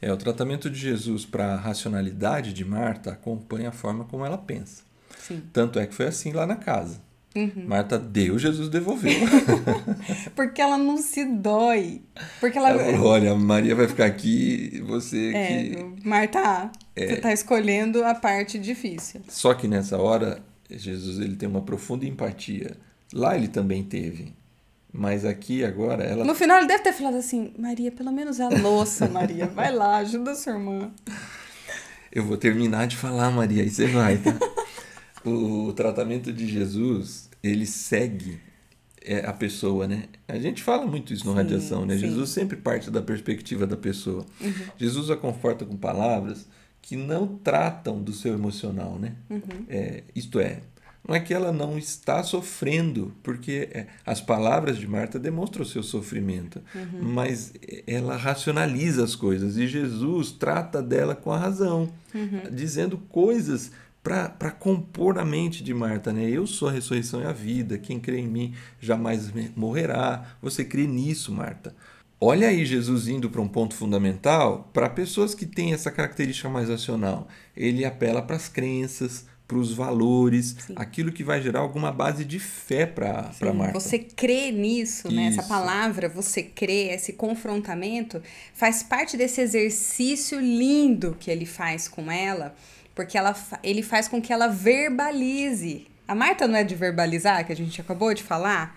É, 0.00 0.12
o 0.12 0.16
tratamento 0.16 0.70
de 0.70 0.78
Jesus 0.78 1.24
para 1.24 1.54
a 1.54 1.56
racionalidade 1.56 2.52
de 2.52 2.64
Marta 2.64 3.12
acompanha 3.12 3.70
a 3.70 3.72
forma 3.72 4.04
como 4.04 4.24
ela 4.24 4.38
pensa. 4.38 4.82
Sim. 5.18 5.42
Tanto 5.52 5.78
é 5.78 5.86
que 5.86 5.94
foi 5.94 6.06
assim 6.06 6.32
lá 6.32 6.46
na 6.46 6.56
casa. 6.56 7.00
Uhum. 7.36 7.66
Marta 7.66 7.98
deu, 7.98 8.38
Jesus 8.38 8.68
devolveu. 8.68 9.12
Porque 10.34 10.62
ela 10.62 10.78
não 10.78 10.96
se 10.96 11.24
dói. 11.24 12.00
Porque 12.40 12.58
ela... 12.58 12.70
ela 12.70 12.92
falou, 12.92 13.06
olha, 13.08 13.34
Maria 13.34 13.74
vai 13.74 13.86
ficar 13.86 14.06
aqui, 14.06 14.82
você 14.86 15.32
é, 15.34 15.46
que... 15.46 16.08
Marta, 16.08 16.70
é... 16.96 17.06
você 17.06 17.12
está 17.14 17.32
escolhendo 17.32 18.02
a 18.04 18.14
parte 18.14 18.58
difícil. 18.58 19.20
Só 19.28 19.52
que 19.54 19.68
nessa 19.68 19.98
hora, 19.98 20.42
Jesus 20.70 21.18
ele 21.18 21.36
tem 21.36 21.48
uma 21.48 21.62
profunda 21.62 22.04
empatia. 22.06 22.76
Lá 23.12 23.36
ele 23.36 23.48
também 23.48 23.82
teve. 23.82 24.34
Mas 24.92 25.24
aqui 25.24 25.64
agora 25.64 26.02
ela. 26.04 26.24
No 26.24 26.34
final 26.34 26.58
ele 26.58 26.66
deve 26.66 26.82
ter 26.82 26.92
falado 26.92 27.16
assim: 27.16 27.52
Maria, 27.58 27.92
pelo 27.92 28.12
menos 28.12 28.40
a 28.40 28.48
louça, 28.48 29.06
Maria. 29.08 29.46
Vai 29.46 29.72
lá, 29.72 29.98
ajuda 29.98 30.32
a 30.32 30.34
sua 30.34 30.54
irmã. 30.54 30.90
Eu 32.10 32.24
vou 32.24 32.36
terminar 32.36 32.86
de 32.86 32.96
falar, 32.96 33.30
Maria, 33.30 33.62
aí 33.62 33.70
você 33.70 33.86
vai, 33.86 34.16
tá? 34.16 34.34
o 35.24 35.72
tratamento 35.74 36.32
de 36.32 36.46
Jesus, 36.46 37.28
ele 37.42 37.66
segue 37.66 38.40
é, 39.02 39.26
a 39.26 39.32
pessoa, 39.32 39.86
né? 39.86 40.04
A 40.26 40.38
gente 40.38 40.62
fala 40.62 40.86
muito 40.86 41.12
isso 41.12 41.24
no 41.26 41.32
sim, 41.32 41.36
Radiação, 41.36 41.84
né? 41.84 41.94
Sim. 41.94 42.00
Jesus 42.00 42.30
sempre 42.30 42.56
parte 42.56 42.90
da 42.90 43.02
perspectiva 43.02 43.66
da 43.66 43.76
pessoa. 43.76 44.24
Uhum. 44.40 44.52
Jesus 44.76 45.10
a 45.10 45.16
conforta 45.16 45.64
com 45.64 45.76
palavras 45.76 46.46
que 46.82 46.96
não 46.96 47.26
tratam 47.26 48.02
do 48.02 48.12
seu 48.12 48.34
emocional, 48.34 48.98
né? 48.98 49.14
Uhum. 49.28 49.64
É, 49.68 50.04
isto 50.14 50.40
é, 50.40 50.60
Não 51.06 51.14
é 51.14 51.20
que 51.20 51.32
ela 51.32 51.52
não 51.52 51.78
está 51.78 52.22
sofrendo, 52.22 53.14
porque 53.22 53.68
é, 53.72 53.86
as 54.04 54.20
palavras 54.20 54.76
de 54.78 54.86
Marta 54.86 55.18
demonstram 55.18 55.62
o 55.62 55.66
seu 55.66 55.82
sofrimento, 55.82 56.60
uhum. 56.74 57.02
mas 57.02 57.52
ela 57.86 58.16
racionaliza 58.16 59.04
as 59.04 59.14
coisas 59.14 59.56
e 59.56 59.66
Jesus 59.66 60.32
trata 60.32 60.82
dela 60.82 61.14
com 61.14 61.32
a 61.32 61.38
razão, 61.38 61.90
uhum. 62.14 62.42
dizendo 62.50 62.98
coisas 62.98 63.70
para 64.02 64.50
compor 64.50 65.18
a 65.18 65.24
mente 65.24 65.62
de 65.62 65.74
Marta, 65.74 66.12
né? 66.12 66.30
Eu 66.30 66.46
sou 66.46 66.68
a 66.68 66.72
ressurreição 66.72 67.20
e 67.20 67.26
a 67.26 67.32
vida, 67.32 67.76
quem 67.76 68.00
crê 68.00 68.18
em 68.20 68.28
mim 68.28 68.54
jamais 68.80 69.30
morrerá. 69.54 70.36
Você 70.40 70.64
crê 70.64 70.86
nisso, 70.86 71.32
Marta? 71.32 71.74
Olha 72.20 72.48
aí 72.48 72.64
Jesus 72.64 73.06
indo 73.06 73.30
para 73.30 73.40
um 73.40 73.46
ponto 73.46 73.74
fundamental 73.74 74.68
para 74.72 74.88
pessoas 74.88 75.34
que 75.34 75.46
têm 75.46 75.72
essa 75.72 75.90
característica 75.90 76.48
mais 76.48 76.68
racional. 76.68 77.28
Ele 77.56 77.84
apela 77.84 78.20
para 78.20 78.34
as 78.34 78.48
crenças, 78.48 79.24
para 79.48 79.56
os 79.56 79.72
valores, 79.72 80.56
Sim. 80.58 80.74
aquilo 80.76 81.10
que 81.10 81.24
vai 81.24 81.40
gerar 81.40 81.60
alguma 81.60 81.90
base 81.90 82.22
de 82.22 82.38
fé 82.38 82.84
para 82.84 83.32
Marta. 83.54 83.80
Você 83.80 83.98
crê 83.98 84.50
nisso, 84.50 85.10
né? 85.10 85.28
Essa 85.28 85.42
palavra, 85.42 86.06
você 86.06 86.42
crê, 86.42 86.88
esse 86.88 87.14
confrontamento, 87.14 88.20
faz 88.52 88.82
parte 88.82 89.16
desse 89.16 89.40
exercício 89.40 90.38
lindo 90.38 91.16
que 91.18 91.30
ele 91.30 91.46
faz 91.46 91.88
com 91.88 92.12
ela, 92.12 92.54
porque 92.94 93.16
ela, 93.16 93.34
ele 93.62 93.82
faz 93.82 94.06
com 94.06 94.20
que 94.20 94.34
ela 94.34 94.48
verbalize. 94.48 95.86
A 96.06 96.14
Marta 96.14 96.46
não 96.46 96.56
é 96.56 96.64
de 96.64 96.74
verbalizar, 96.74 97.46
que 97.46 97.52
a 97.52 97.56
gente 97.56 97.80
acabou 97.80 98.12
de 98.12 98.22
falar? 98.22 98.76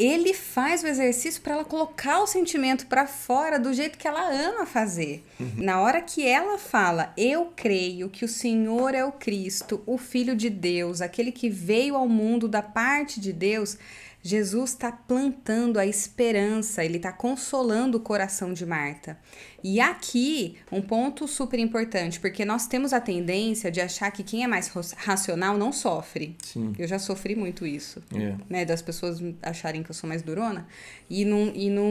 Ele 0.00 0.32
faz 0.32 0.82
o 0.82 0.86
exercício 0.86 1.42
para 1.42 1.52
ela 1.52 1.64
colocar 1.64 2.20
o 2.20 2.26
sentimento 2.26 2.86
para 2.86 3.06
fora 3.06 3.58
do 3.58 3.74
jeito 3.74 3.98
que 3.98 4.08
ela 4.08 4.30
ama 4.30 4.64
fazer. 4.64 5.22
Uhum. 5.38 5.52
Na 5.58 5.78
hora 5.82 6.00
que 6.00 6.26
ela 6.26 6.56
fala, 6.56 7.12
eu 7.18 7.52
creio 7.54 8.08
que 8.08 8.24
o 8.24 8.28
Senhor 8.28 8.94
é 8.94 9.04
o 9.04 9.12
Cristo, 9.12 9.82
o 9.84 9.98
Filho 9.98 10.34
de 10.34 10.48
Deus, 10.48 11.02
aquele 11.02 11.30
que 11.30 11.50
veio 11.50 11.96
ao 11.96 12.08
mundo 12.08 12.48
da 12.48 12.62
parte 12.62 13.20
de 13.20 13.30
Deus, 13.30 13.76
Jesus 14.22 14.70
está 14.70 14.92
plantando 14.92 15.78
a 15.78 15.86
esperança, 15.86 16.84
ele 16.84 16.98
está 16.98 17.10
consolando 17.10 17.96
o 17.96 18.00
coração 18.00 18.52
de 18.52 18.66
Marta. 18.66 19.18
E 19.64 19.80
aqui, 19.80 20.56
um 20.70 20.82
ponto 20.82 21.26
super 21.26 21.58
importante, 21.58 22.20
porque 22.20 22.44
nós 22.44 22.66
temos 22.66 22.92
a 22.92 23.00
tendência 23.00 23.70
de 23.70 23.80
achar 23.80 24.10
que 24.10 24.22
quem 24.22 24.44
é 24.44 24.46
mais 24.46 24.68
racional 24.96 25.56
não 25.56 25.72
sofre. 25.72 26.36
Sim. 26.42 26.74
Eu 26.78 26.86
já 26.86 26.98
sofri 26.98 27.34
muito 27.34 27.66
isso, 27.66 28.02
é. 28.14 28.36
né? 28.48 28.64
Das 28.64 28.82
pessoas 28.82 29.20
acharem 29.42 29.82
que 29.82 29.90
eu 29.90 29.94
sou 29.94 30.08
mais 30.08 30.20
durona. 30.20 30.66
E, 31.08 31.24
não, 31.24 31.50
e, 31.54 31.70
não, 31.70 31.84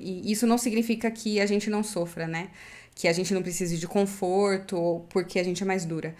e 0.00 0.30
isso 0.30 0.46
não 0.46 0.58
significa 0.58 1.10
que 1.10 1.40
a 1.40 1.46
gente 1.46 1.68
não 1.68 1.82
sofra, 1.82 2.28
né? 2.28 2.50
Que 2.94 3.08
a 3.08 3.12
gente 3.12 3.34
não 3.34 3.42
precise 3.42 3.78
de 3.78 3.88
conforto 3.88 4.76
ou 4.76 5.00
porque 5.00 5.40
a 5.40 5.44
gente 5.44 5.62
é 5.62 5.66
mais 5.66 5.84
dura. 5.84 6.14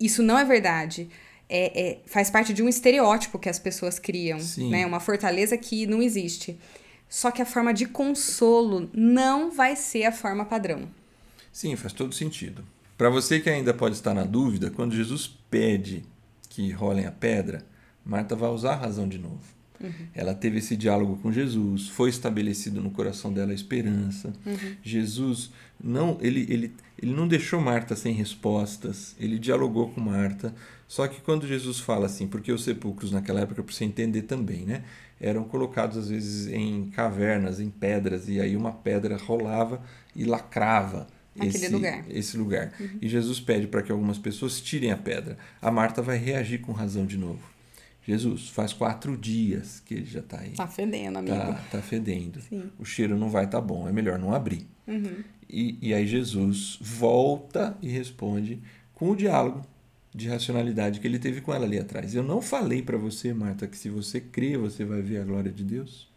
Isso 0.00 0.22
não 0.22 0.36
é 0.36 0.44
verdade 0.44 1.08
é, 1.48 1.80
é, 1.80 1.98
faz 2.06 2.30
parte 2.30 2.52
de 2.52 2.62
um 2.62 2.68
estereótipo 2.68 3.38
que 3.38 3.48
as 3.48 3.58
pessoas 3.58 3.98
criam, 3.98 4.38
Sim. 4.38 4.70
né? 4.70 4.84
Uma 4.84 5.00
fortaleza 5.00 5.56
que 5.56 5.86
não 5.86 6.02
existe. 6.02 6.58
Só 7.08 7.30
que 7.30 7.40
a 7.40 7.46
forma 7.46 7.72
de 7.72 7.86
consolo 7.86 8.90
não 8.92 9.50
vai 9.50 9.76
ser 9.76 10.04
a 10.04 10.12
forma 10.12 10.44
padrão. 10.44 10.88
Sim, 11.52 11.76
faz 11.76 11.92
todo 11.92 12.14
sentido. 12.14 12.64
Para 12.98 13.10
você 13.10 13.40
que 13.40 13.48
ainda 13.48 13.72
pode 13.72 13.94
estar 13.94 14.14
na 14.14 14.24
dúvida, 14.24 14.70
quando 14.70 14.94
Jesus 14.94 15.28
pede 15.50 16.04
que 16.48 16.70
rolem 16.72 17.06
a 17.06 17.12
pedra, 17.12 17.64
Marta 18.04 18.34
vai 18.34 18.50
usar 18.50 18.72
a 18.72 18.76
razão 18.76 19.08
de 19.08 19.18
novo. 19.18 19.55
Uhum. 19.80 19.90
Ela 20.14 20.34
teve 20.34 20.58
esse 20.58 20.76
diálogo 20.76 21.18
com 21.22 21.32
Jesus, 21.32 21.88
foi 21.88 22.10
estabelecido 22.10 22.80
no 22.80 22.90
coração 22.90 23.32
dela 23.32 23.52
a 23.52 23.54
esperança. 23.54 24.32
Uhum. 24.44 24.76
Jesus 24.82 25.50
não, 25.82 26.18
ele, 26.20 26.46
ele, 26.48 26.72
ele 27.00 27.12
não 27.12 27.28
deixou 27.28 27.60
Marta 27.60 27.94
sem 27.94 28.14
respostas, 28.14 29.14
ele 29.18 29.38
dialogou 29.38 29.90
com 29.90 30.00
Marta. 30.00 30.54
Só 30.88 31.06
que 31.06 31.20
quando 31.20 31.46
Jesus 31.46 31.80
fala 31.80 32.06
assim, 32.06 32.26
porque 32.26 32.52
os 32.52 32.64
sepulcros 32.64 33.12
naquela 33.12 33.40
época, 33.40 33.62
para 33.62 33.74
você 33.74 33.84
entender 33.84 34.22
também, 34.22 34.64
né, 34.64 34.84
eram 35.20 35.44
colocados 35.44 35.96
às 35.96 36.08
vezes 36.08 36.46
em 36.46 36.86
cavernas, 36.90 37.60
em 37.60 37.70
pedras, 37.70 38.28
e 38.28 38.40
aí 38.40 38.56
uma 38.56 38.72
pedra 38.72 39.16
rolava 39.16 39.82
e 40.14 40.24
lacrava 40.24 41.06
esse 41.44 41.68
lugar. 41.68 42.04
Esse 42.08 42.36
lugar. 42.36 42.72
Uhum. 42.80 42.98
E 43.02 43.08
Jesus 43.08 43.40
pede 43.40 43.66
para 43.66 43.82
que 43.82 43.92
algumas 43.92 44.18
pessoas 44.18 44.60
tirem 44.60 44.90
a 44.90 44.96
pedra. 44.96 45.36
A 45.60 45.70
Marta 45.70 46.00
vai 46.00 46.16
reagir 46.16 46.60
com 46.60 46.72
razão 46.72 47.04
de 47.04 47.18
novo. 47.18 47.55
Jesus, 48.06 48.48
faz 48.50 48.72
quatro 48.72 49.16
dias 49.16 49.80
que 49.80 49.94
ele 49.94 50.04
já 50.04 50.20
está 50.20 50.38
aí. 50.38 50.52
Está 50.52 50.68
fedendo, 50.68 51.18
amigo. 51.18 51.34
Tá, 51.34 51.60
tá 51.72 51.82
fedendo. 51.82 52.40
Sim. 52.40 52.70
O 52.78 52.84
cheiro 52.84 53.18
não 53.18 53.28
vai 53.28 53.46
estar 53.46 53.60
tá 53.60 53.66
bom, 53.66 53.88
é 53.88 53.92
melhor 53.92 54.16
não 54.16 54.32
abrir. 54.32 54.64
Uhum. 54.86 55.24
E, 55.50 55.76
e 55.82 55.92
aí 55.92 56.06
Jesus 56.06 56.78
volta 56.80 57.76
e 57.82 57.88
responde 57.88 58.60
com 58.94 59.10
o 59.10 59.16
diálogo 59.16 59.66
de 60.14 60.28
racionalidade 60.28 61.00
que 61.00 61.06
ele 61.06 61.18
teve 61.18 61.40
com 61.40 61.52
ela 61.52 61.64
ali 61.64 61.80
atrás. 61.80 62.14
Eu 62.14 62.22
não 62.22 62.40
falei 62.40 62.80
para 62.80 62.96
você, 62.96 63.34
Marta, 63.34 63.66
que 63.66 63.76
se 63.76 63.90
você 63.90 64.20
crê, 64.20 64.56
você 64.56 64.84
vai 64.84 65.02
ver 65.02 65.20
a 65.20 65.24
glória 65.24 65.50
de 65.50 65.64
Deus? 65.64 66.08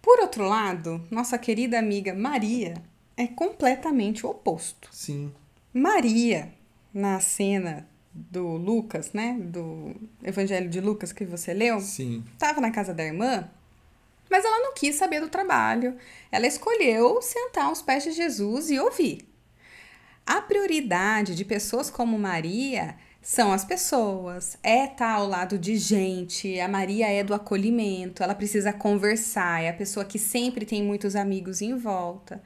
Por 0.00 0.20
outro 0.20 0.48
lado, 0.48 1.04
nossa 1.10 1.36
querida 1.36 1.76
amiga 1.76 2.14
Maria 2.14 2.74
é 3.16 3.26
completamente 3.26 4.24
o 4.24 4.30
oposto. 4.30 4.88
Sim. 4.92 5.32
Maria, 5.74 6.52
na 6.94 7.18
cena 7.18 7.89
do 8.12 8.56
Lucas, 8.56 9.12
né, 9.12 9.36
do 9.40 9.94
Evangelho 10.22 10.68
de 10.68 10.80
Lucas 10.80 11.12
que 11.12 11.24
você 11.24 11.54
leu, 11.54 11.80
Sim. 11.80 12.24
Tava 12.38 12.60
na 12.60 12.70
casa 12.70 12.92
da 12.92 13.04
irmã, 13.04 13.48
mas 14.28 14.44
ela 14.44 14.60
não 14.60 14.74
quis 14.74 14.96
saber 14.96 15.20
do 15.20 15.28
trabalho. 15.28 15.96
Ela 16.30 16.46
escolheu 16.46 17.20
sentar 17.20 17.64
aos 17.64 17.82
pés 17.82 18.04
de 18.04 18.12
Jesus 18.12 18.70
e 18.70 18.78
ouvir. 18.78 19.28
A 20.24 20.40
prioridade 20.40 21.34
de 21.34 21.44
pessoas 21.44 21.90
como 21.90 22.18
Maria 22.18 22.96
são 23.20 23.52
as 23.52 23.64
pessoas, 23.64 24.56
é 24.62 24.84
estar 24.84 24.96
tá 24.96 25.12
ao 25.12 25.26
lado 25.26 25.58
de 25.58 25.76
gente. 25.76 26.58
A 26.60 26.68
Maria 26.68 27.08
é 27.08 27.22
do 27.22 27.34
acolhimento, 27.34 28.22
ela 28.22 28.34
precisa 28.34 28.72
conversar, 28.72 29.62
é 29.62 29.68
a 29.68 29.74
pessoa 29.74 30.04
que 30.04 30.18
sempre 30.18 30.64
tem 30.64 30.82
muitos 30.82 31.16
amigos 31.16 31.60
em 31.60 31.76
volta. 31.76 32.42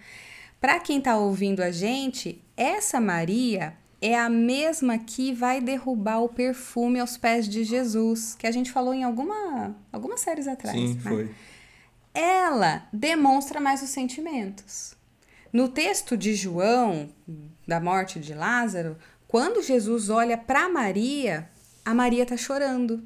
Para 0.61 0.80
quem 0.80 0.99
está 0.99 1.16
ouvindo 1.16 1.62
a 1.62 1.71
gente, 1.71 2.42
essa 2.56 3.00
Maria 3.00 3.76
é 4.06 4.18
a 4.18 4.28
mesma 4.28 4.99
que 4.99 5.32
vai 5.32 5.62
derrubar 5.62 6.18
o 6.18 6.28
perfume 6.28 7.00
aos 7.00 7.16
pés 7.16 7.49
de 7.49 7.64
Jesus, 7.64 8.34
que 8.34 8.46
a 8.46 8.50
gente 8.50 8.70
falou 8.70 8.92
em 8.92 9.02
alguma, 9.02 9.75
algumas 9.90 10.20
séries 10.20 10.46
atrás. 10.46 10.78
Sim, 10.78 10.92
né? 10.92 11.00
foi. 11.00 11.30
Ela 12.12 12.87
demonstra 12.92 13.58
mais 13.58 13.82
os 13.82 13.88
sentimentos. 13.88 14.94
No 15.50 15.68
texto 15.68 16.18
de 16.18 16.34
João, 16.34 17.08
da 17.66 17.80
morte 17.80 18.20
de 18.20 18.34
Lázaro, 18.34 18.99
quando 19.26 19.62
Jesus 19.62 20.11
olha 20.11 20.37
para 20.37 20.68
Maria, 20.68 21.49
a 21.82 21.94
Maria 21.94 22.25
está 22.25 22.37
chorando. 22.37 23.02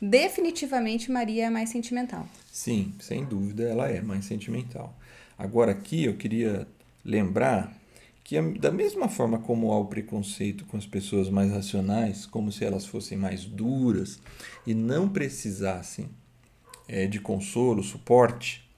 Definitivamente 0.00 1.12
Maria 1.12 1.46
é 1.46 1.50
mais 1.50 1.70
sentimental. 1.70 2.26
Sim, 2.50 2.92
sem 2.98 3.24
dúvida 3.24 3.62
ela 3.62 3.88
é 3.88 4.00
mais 4.00 4.24
sentimental. 4.24 4.92
Agora 5.38 5.70
aqui 5.70 6.04
eu 6.04 6.16
queria 6.16 6.66
lembrar 7.04 7.72
que 8.24 8.40
da 8.58 8.70
mesma 8.70 9.08
forma 9.08 9.38
como 9.38 9.72
há 9.72 9.78
o 9.78 9.86
preconceito 9.86 10.64
com 10.66 10.76
as 10.76 10.86
pessoas 10.86 11.28
mais 11.28 11.50
racionais, 11.50 12.24
como 12.24 12.52
se 12.52 12.64
elas 12.64 12.86
fossem 12.86 13.18
mais 13.18 13.44
duras 13.44 14.20
e 14.66 14.74
não 14.74 15.08
precisassem 15.08 16.08
é, 16.88 17.06
de 17.06 17.20
consolo, 17.20 17.82
suporte, 17.82 18.68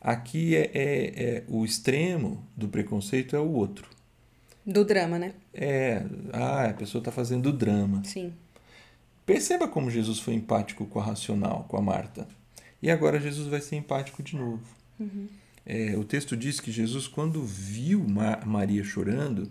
aqui 0.00 0.56
é, 0.56 0.70
é, 0.72 1.24
é 1.24 1.44
o 1.48 1.64
extremo 1.64 2.46
do 2.56 2.68
preconceito 2.68 3.34
é 3.34 3.40
o 3.40 3.50
outro. 3.50 3.88
Do 4.64 4.84
drama, 4.84 5.18
né? 5.18 5.34
É, 5.52 6.04
ah, 6.32 6.66
a 6.66 6.74
pessoa 6.74 7.00
está 7.00 7.10
fazendo 7.10 7.52
drama. 7.52 8.02
Sim. 8.04 8.32
Perceba 9.26 9.66
como 9.66 9.90
Jesus 9.90 10.20
foi 10.20 10.34
empático 10.34 10.86
com 10.86 11.00
a 11.00 11.04
racional, 11.04 11.64
com 11.68 11.76
a 11.76 11.82
Marta. 11.82 12.28
E 12.80 12.90
agora 12.90 13.20
Jesus 13.20 13.48
vai 13.48 13.60
ser 13.60 13.76
empático 13.76 14.22
de 14.22 14.36
novo. 14.36 14.62
Uhum. 14.98 15.28
É, 15.64 15.96
o 15.96 16.04
texto 16.04 16.36
diz 16.36 16.60
que 16.60 16.70
Jesus, 16.70 17.06
quando 17.06 17.44
viu 17.44 18.04
Maria 18.44 18.82
chorando, 18.82 19.50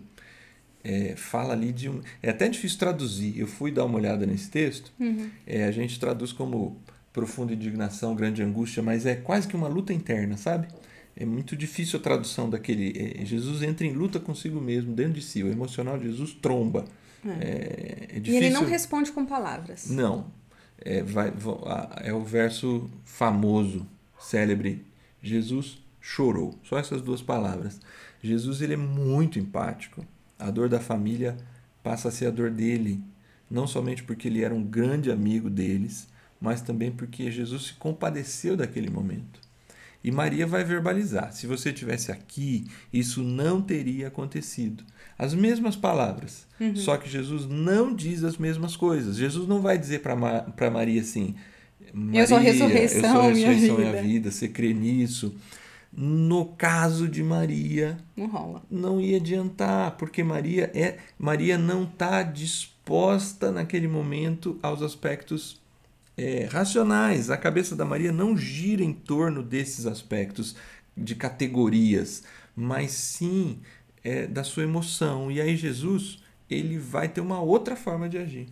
é, 0.84 1.14
fala 1.16 1.52
ali 1.52 1.72
de 1.72 1.88
um. 1.88 2.00
É 2.22 2.30
até 2.30 2.48
difícil 2.48 2.78
traduzir. 2.78 3.38
Eu 3.38 3.46
fui 3.46 3.70
dar 3.70 3.84
uma 3.84 3.96
olhada 3.96 4.26
nesse 4.26 4.50
texto. 4.50 4.92
Uhum. 4.98 5.30
É, 5.46 5.64
a 5.64 5.70
gente 5.70 5.98
traduz 5.98 6.32
como 6.32 6.80
profunda 7.12 7.52
indignação, 7.52 8.14
grande 8.14 8.42
angústia, 8.42 8.82
mas 8.82 9.06
é 9.06 9.14
quase 9.14 9.46
que 9.46 9.56
uma 9.56 9.68
luta 9.68 9.92
interna, 9.92 10.36
sabe? 10.36 10.68
é 11.16 11.24
muito 11.24 11.56
difícil 11.56 11.98
a 11.98 12.02
tradução 12.02 12.48
daquele. 12.48 13.16
É, 13.20 13.24
Jesus 13.24 13.62
entra 13.62 13.86
em 13.86 13.92
luta 13.92 14.18
consigo 14.18 14.60
mesmo, 14.60 14.92
dentro 14.94 15.14
de 15.14 15.22
si. 15.22 15.42
O 15.42 15.50
emocional 15.50 15.98
de 15.98 16.06
Jesus 16.06 16.32
tromba. 16.32 16.84
É, 17.24 18.16
é 18.16 18.20
difícil. 18.20 18.34
E 18.34 18.36
ele 18.36 18.50
não 18.50 18.64
responde 18.64 19.12
com 19.12 19.24
palavras. 19.24 19.88
Não. 19.88 20.26
É, 20.78 21.02
vai, 21.02 21.32
é 22.02 22.12
o 22.12 22.24
verso 22.24 22.90
famoso, 23.04 23.86
célebre. 24.18 24.84
Jesus 25.22 25.81
chorou. 26.02 26.58
Só 26.64 26.76
essas 26.76 27.00
duas 27.00 27.22
palavras. 27.22 27.80
Jesus 28.22 28.60
ele 28.60 28.74
é 28.74 28.76
muito 28.76 29.38
empático. 29.38 30.04
A 30.38 30.50
dor 30.50 30.68
da 30.68 30.80
família 30.80 31.36
passa 31.82 32.08
a 32.08 32.10
ser 32.10 32.26
a 32.26 32.30
dor 32.30 32.50
dele. 32.50 33.00
Não 33.48 33.66
somente 33.66 34.02
porque 34.02 34.28
ele 34.28 34.42
era 34.42 34.54
um 34.54 34.62
grande 34.62 35.10
amigo 35.10 35.48
deles, 35.48 36.08
mas 36.40 36.60
também 36.60 36.90
porque 36.90 37.30
Jesus 37.30 37.66
se 37.66 37.74
compadeceu 37.74 38.56
daquele 38.56 38.90
momento. 38.90 39.40
E 40.02 40.10
Maria 40.10 40.46
vai 40.46 40.64
verbalizar: 40.64 41.32
se 41.32 41.46
você 41.46 41.72
tivesse 41.72 42.10
aqui, 42.10 42.66
isso 42.92 43.22
não 43.22 43.62
teria 43.62 44.08
acontecido. 44.08 44.82
As 45.16 45.34
mesmas 45.34 45.76
palavras, 45.76 46.46
uhum. 46.58 46.74
só 46.74 46.96
que 46.96 47.08
Jesus 47.08 47.46
não 47.46 47.94
diz 47.94 48.24
as 48.24 48.36
mesmas 48.36 48.74
coisas. 48.74 49.16
Jesus 49.16 49.46
não 49.46 49.60
vai 49.60 49.78
dizer 49.78 50.00
para 50.00 50.16
Ma 50.16 50.44
Maria 50.72 51.00
assim: 51.00 51.36
eu 52.12 52.26
sou 52.26 52.38
a 52.38 52.40
ressurreição, 52.40 53.00
eu 53.00 53.10
sou 53.10 53.20
a 53.20 53.28
ressurreição 53.28 53.80
e 53.80 53.98
a 53.98 54.02
vida, 54.02 54.30
você 54.30 54.48
crê 54.48 54.72
nisso. 54.72 55.34
No 55.92 56.46
caso 56.46 57.06
de 57.06 57.22
Maria, 57.22 57.98
não 58.16 58.26
rola. 58.26 58.62
Não 58.70 58.98
ia 58.98 59.18
adiantar, 59.18 59.96
porque 59.98 60.24
Maria 60.24 60.70
é 60.74 60.96
Maria 61.18 61.58
não 61.58 61.84
está 61.84 62.22
disposta 62.22 63.52
naquele 63.52 63.86
momento 63.86 64.58
aos 64.62 64.80
aspectos 64.80 65.60
é, 66.16 66.48
racionais. 66.50 67.30
A 67.30 67.36
cabeça 67.36 67.76
da 67.76 67.84
Maria 67.84 68.10
não 68.10 68.36
gira 68.36 68.82
em 68.82 68.92
torno 68.92 69.42
desses 69.42 69.84
aspectos 69.84 70.56
de 70.96 71.14
categorias, 71.14 72.22
mas 72.56 72.92
sim 72.92 73.60
é, 74.02 74.26
da 74.26 74.44
sua 74.44 74.62
emoção. 74.62 75.30
E 75.30 75.40
aí 75.40 75.56
Jesus 75.56 76.22
ele 76.48 76.78
vai 76.78 77.08
ter 77.08 77.20
uma 77.20 77.40
outra 77.40 77.76
forma 77.76 78.08
de 78.08 78.18
agir. 78.18 78.48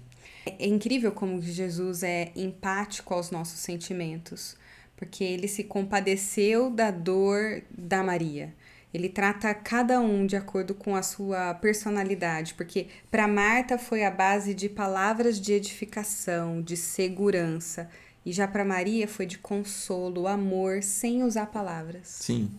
É 0.46 0.66
incrível 0.66 1.12
como 1.12 1.40
Jesus 1.40 2.02
é 2.02 2.32
empático 2.34 3.12
aos 3.12 3.30
nossos 3.30 3.60
sentimentos, 3.60 4.56
porque 5.00 5.24
ele 5.24 5.48
se 5.48 5.64
compadeceu 5.64 6.70
da 6.70 6.90
dor 6.90 7.62
da 7.70 8.02
Maria. 8.02 8.54
Ele 8.92 9.08
trata 9.08 9.54
cada 9.54 9.98
um 9.98 10.26
de 10.26 10.36
acordo 10.36 10.74
com 10.74 10.94
a 10.94 11.02
sua 11.02 11.54
personalidade, 11.54 12.52
porque 12.52 12.88
para 13.10 13.26
Marta 13.26 13.78
foi 13.78 14.04
a 14.04 14.10
base 14.10 14.52
de 14.52 14.68
palavras 14.68 15.40
de 15.40 15.54
edificação, 15.54 16.60
de 16.60 16.76
segurança, 16.76 17.88
e 18.26 18.30
já 18.30 18.46
para 18.46 18.62
Maria 18.62 19.08
foi 19.08 19.24
de 19.24 19.38
consolo, 19.38 20.26
amor, 20.26 20.82
sem 20.82 21.24
usar 21.24 21.46
palavras. 21.46 22.06
Sim. 22.06 22.50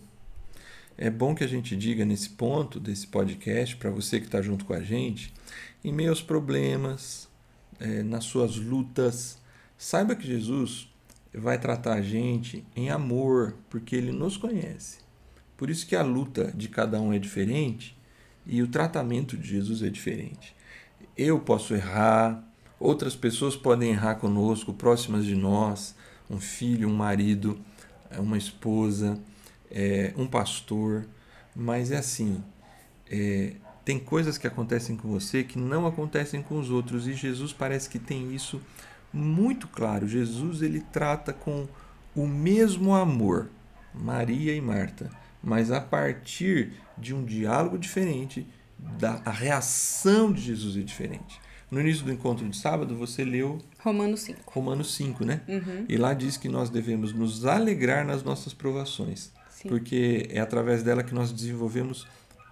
É 0.97 1.11
bom 1.11 1.35
que 1.35 1.43
a 1.43 1.47
gente 1.47 1.75
diga 1.75 2.03
nesse 2.03 2.31
ponto 2.31 2.79
desse 2.79 3.05
podcast, 3.05 3.75
para 3.75 3.91
você 3.91 4.19
que 4.19 4.25
está 4.25 4.41
junto 4.41 4.65
com 4.65 4.73
a 4.73 4.81
gente, 4.81 5.31
em 5.83 6.07
aos 6.07 6.23
problemas, 6.23 7.29
é, 7.79 8.01
nas 8.01 8.23
suas 8.23 8.55
lutas, 8.55 9.37
saiba 9.77 10.15
que 10.15 10.25
Jesus 10.25 10.90
vai 11.33 11.57
tratar 11.57 11.93
a 11.93 12.01
gente 12.01 12.65
em 12.75 12.89
amor, 12.89 13.55
porque 13.69 13.95
ele 13.95 14.11
nos 14.11 14.37
conhece. 14.37 14.99
Por 15.55 15.69
isso 15.69 15.85
que 15.87 15.95
a 15.95 16.03
luta 16.03 16.51
de 16.55 16.67
cada 16.67 16.99
um 16.99 17.13
é 17.13 17.19
diferente 17.19 17.97
e 18.45 18.61
o 18.61 18.67
tratamento 18.67 19.37
de 19.37 19.47
Jesus 19.47 19.83
é 19.83 19.89
diferente. 19.89 20.55
Eu 21.15 21.39
posso 21.39 21.73
errar, 21.73 22.43
outras 22.79 23.15
pessoas 23.15 23.55
podem 23.55 23.91
errar 23.91 24.15
conosco, 24.15 24.73
próximas 24.73 25.25
de 25.25 25.35
nós, 25.35 25.95
um 26.29 26.39
filho, 26.39 26.89
um 26.89 26.95
marido, 26.95 27.59
uma 28.17 28.37
esposa, 28.37 29.19
é, 29.69 30.13
um 30.17 30.25
pastor, 30.25 31.05
mas 31.55 31.91
é 31.91 31.97
assim, 31.97 32.43
é, 33.09 33.53
tem 33.83 33.99
coisas 33.99 34.37
que 34.37 34.47
acontecem 34.47 34.95
com 34.95 35.09
você 35.09 35.43
que 35.43 35.57
não 35.57 35.85
acontecem 35.85 36.41
com 36.41 36.59
os 36.59 36.69
outros 36.69 37.07
e 37.07 37.13
Jesus 37.13 37.51
parece 37.53 37.89
que 37.89 37.99
tem 37.99 38.33
isso 38.33 38.61
muito 39.13 39.67
claro. 39.67 40.07
Jesus 40.07 40.61
ele 40.61 40.81
trata 40.91 41.33
com 41.33 41.67
o 42.15 42.27
mesmo 42.27 42.93
amor 42.93 43.49
Maria 43.93 44.53
e 44.53 44.61
Marta 44.61 45.09
mas 45.43 45.71
a 45.71 45.81
partir 45.81 46.73
de 46.97 47.13
um 47.13 47.23
diálogo 47.23 47.77
diferente, 47.77 48.47
da, 48.77 49.21
a 49.25 49.31
reação 49.31 50.31
de 50.31 50.41
Jesus 50.41 50.77
é 50.77 50.81
diferente. 50.81 51.39
No 51.69 51.79
início 51.79 52.03
do 52.03 52.11
encontro 52.11 52.47
de 52.47 52.57
sábado, 52.57 52.95
você 52.95 53.23
leu 53.23 53.59
Romanos 53.79 54.21
5. 54.21 54.39
Romanos 54.45 54.93
5, 54.95 55.25
né? 55.25 55.41
Uhum. 55.47 55.85
E 55.87 55.97
lá 55.97 56.13
diz 56.13 56.35
que 56.35 56.49
nós 56.49 56.69
devemos 56.69 57.13
nos 57.13 57.45
alegrar 57.45 58.05
nas 58.05 58.23
nossas 58.23 58.53
provações, 58.53 59.31
Sim. 59.49 59.69
porque 59.69 60.27
é 60.29 60.39
através 60.39 60.83
dela 60.83 61.01
que 61.01 61.13
nós 61.13 61.31
desenvolvemos 61.31 62.05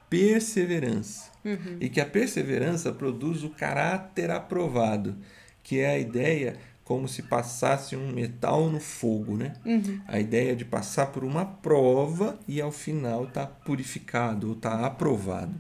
perseverança. 0.10 1.30
Uhum. 1.44 1.78
E 1.80 1.90
que 1.90 2.00
a 2.00 2.06
perseverança 2.06 2.92
produz 2.92 3.44
o 3.44 3.50
caráter 3.50 4.32
aprovado, 4.32 5.16
que 5.70 5.82
é 5.82 5.92
a 5.92 6.00
ideia 6.00 6.58
como 6.84 7.08
se 7.08 7.22
passasse 7.22 7.96
um 7.96 8.12
metal 8.12 8.72
no 8.72 8.80
fogo, 8.80 9.38
né? 9.38 9.54
Uhum. 9.64 10.02
A 10.08 10.20
ideia 10.20 10.56
de 10.56 10.66
passar 10.66 11.12
por 11.12 11.24
uma 11.24 11.46
prova 11.46 12.40
e 12.48 12.60
ao 12.60 12.72
final 12.72 13.28
tá 13.28 13.46
purificado 13.46 14.56
tá 14.56 14.84
aprovado. 14.84 15.54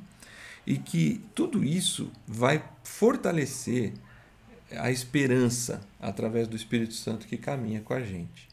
E 0.65 0.79
que 0.79 1.23
tudo 1.35 1.63
isso 1.63 2.11
vai 2.27 2.63
fortalecer 2.83 3.93
a 4.71 4.89
esperança 4.89 5.79
através 6.01 6.47
do 6.47 6.55
Espírito 6.55 6.95
Santo 6.95 7.27
que 7.27 7.37
caminha 7.37 7.81
com 7.81 7.93
a 7.93 8.01
gente. 8.01 8.49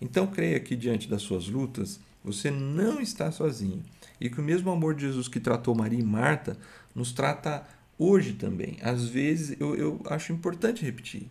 Então 0.00 0.26
creia 0.26 0.58
que 0.58 0.74
diante 0.74 1.08
das 1.08 1.22
suas 1.22 1.46
lutas, 1.46 2.00
você 2.24 2.50
não 2.50 3.00
está 3.00 3.30
sozinho. 3.30 3.84
E 4.20 4.28
que 4.28 4.40
o 4.40 4.44
mesmo 4.44 4.72
amor 4.72 4.96
de 4.96 5.02
Jesus 5.02 5.28
que 5.28 5.38
tratou 5.38 5.72
Maria 5.72 6.00
e 6.00 6.02
Marta 6.02 6.58
nos 6.92 7.12
trata 7.12 7.64
hoje 7.98 8.34
também. 8.34 8.78
Às 8.82 9.08
vezes, 9.08 9.56
eu, 9.60 9.74
eu 9.76 10.00
acho 10.06 10.32
importante 10.32 10.84
repetir. 10.84 11.28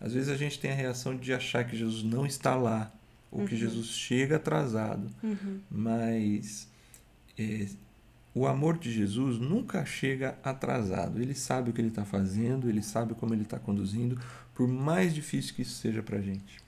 Às 0.00 0.12
vezes 0.12 0.28
a 0.28 0.36
gente 0.36 0.58
tem 0.58 0.70
a 0.70 0.74
reação 0.74 1.16
de 1.16 1.32
achar 1.32 1.64
que 1.64 1.76
Jesus 1.76 2.02
não 2.02 2.26
está 2.26 2.54
lá, 2.54 2.92
ou 3.30 3.40
uhum. 3.40 3.46
que 3.46 3.56
Jesus 3.56 3.88
chega 3.88 4.36
atrasado. 4.36 5.10
Uhum. 5.22 5.60
Mas 5.70 6.68
é, 7.38 7.66
o 8.34 8.46
amor 8.46 8.78
de 8.78 8.92
Jesus 8.92 9.38
nunca 9.38 9.84
chega 9.84 10.38
atrasado. 10.44 11.20
Ele 11.20 11.34
sabe 11.34 11.70
o 11.70 11.72
que 11.72 11.80
ele 11.80 11.88
está 11.88 12.04
fazendo, 12.04 12.68
ele 12.68 12.82
sabe 12.82 13.14
como 13.14 13.32
ele 13.34 13.42
está 13.42 13.58
conduzindo, 13.58 14.20
por 14.54 14.68
mais 14.68 15.14
difícil 15.14 15.54
que 15.54 15.62
isso 15.62 15.74
seja 15.74 16.02
para 16.02 16.18
a 16.18 16.20
gente. 16.20 16.60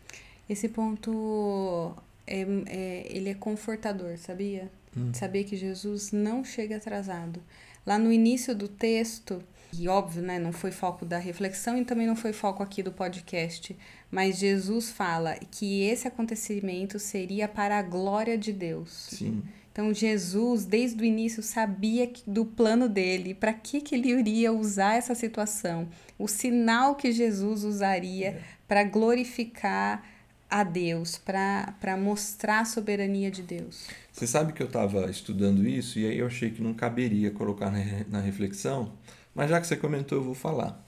Esse 0.49 0.69
ponto 0.69 1.95
é, 2.27 2.47
é, 2.67 3.07
ele 3.11 3.29
é 3.29 3.35
confortador, 3.35 4.17
sabia? 4.17 4.71
Hum. 4.97 5.13
Saber 5.13 5.45
que 5.45 5.57
Jesus 5.57 6.11
não 6.11 6.43
chega 6.43 6.77
atrasado. 6.77 7.41
Lá 7.89 7.99
no 7.99 8.13
início 8.13 8.55
do 8.55 8.69
texto, 8.69 9.43
e 9.73 9.89
óbvio, 9.89 10.21
né, 10.21 10.39
não 10.39 10.53
foi 10.53 10.71
foco 10.71 11.07
da 11.07 11.17
reflexão 11.17 11.75
e 11.75 11.87
também 11.87 12.07
não 12.07 12.15
foi 12.15 12.35
foco 12.35 12.63
aqui 12.63 12.83
do 12.83 12.93
podcast, 12.93 13.75
mas 14.11 14.37
Jesus 14.37 14.91
fala 14.91 15.37
que 15.51 15.85
esse 15.85 16.07
acontecimento 16.07 16.99
seria 16.99 17.49
para 17.49 17.79
a 17.79 17.83
glória 17.83 18.37
de 18.37 18.53
Deus. 18.53 19.09
Sim. 19.09 19.43
Então 19.73 19.95
Jesus, 19.95 20.67
desde 20.67 21.03
o 21.03 21.05
início, 21.07 21.43
sabia 21.43 22.13
do 22.27 22.45
plano 22.45 22.91
dele, 22.91 23.33
para 23.33 23.55
que, 23.55 23.81
que 23.81 23.95
ele 23.95 24.11
iria 24.11 24.53
usar 24.53 24.97
essa 24.97 25.15
situação, 25.15 25.89
o 26.19 26.29
sinal 26.29 26.95
que 26.95 27.11
Jesus 27.11 27.65
usaria 27.65 28.33
é. 28.33 28.43
para 28.69 28.85
glorificar 28.85 30.05
a 30.51 30.65
Deus, 30.65 31.19
para 31.19 31.97
mostrar 31.97 32.61
a 32.61 32.65
soberania 32.65 33.31
de 33.31 33.43
Deus. 33.43 33.89
Você 34.13 34.27
sabe 34.27 34.53
que 34.53 34.63
eu 34.63 34.67
estava 34.67 35.11
estudando 35.11 35.67
isso 35.67 35.99
e 35.99 36.07
aí 36.07 36.19
eu 36.19 36.27
achei 36.27 36.51
que 36.51 36.63
não 36.63 36.75
caberia 36.75 37.31
colocar 37.31 37.71
na, 37.71 37.79
na 38.09 38.21
reflexão, 38.21 38.93
mas 39.35 39.51
já 39.51 39.61
que 39.61 39.67
você 39.67 39.77
comentou, 39.77 40.19
eu 40.19 40.25
vou 40.25 40.35
falar. 40.35 40.85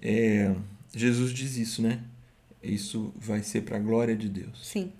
É, 0.00 0.54
Jesus 0.94 1.32
diz 1.32 1.56
isso, 1.56 1.82
né? 1.82 2.02
Isso 2.62 3.12
vai 3.16 3.42
ser 3.42 3.62
para 3.62 3.76
a 3.76 3.80
glória 3.80 4.16
de 4.16 4.28
Deus. 4.28 4.66
Sim. 4.66 4.92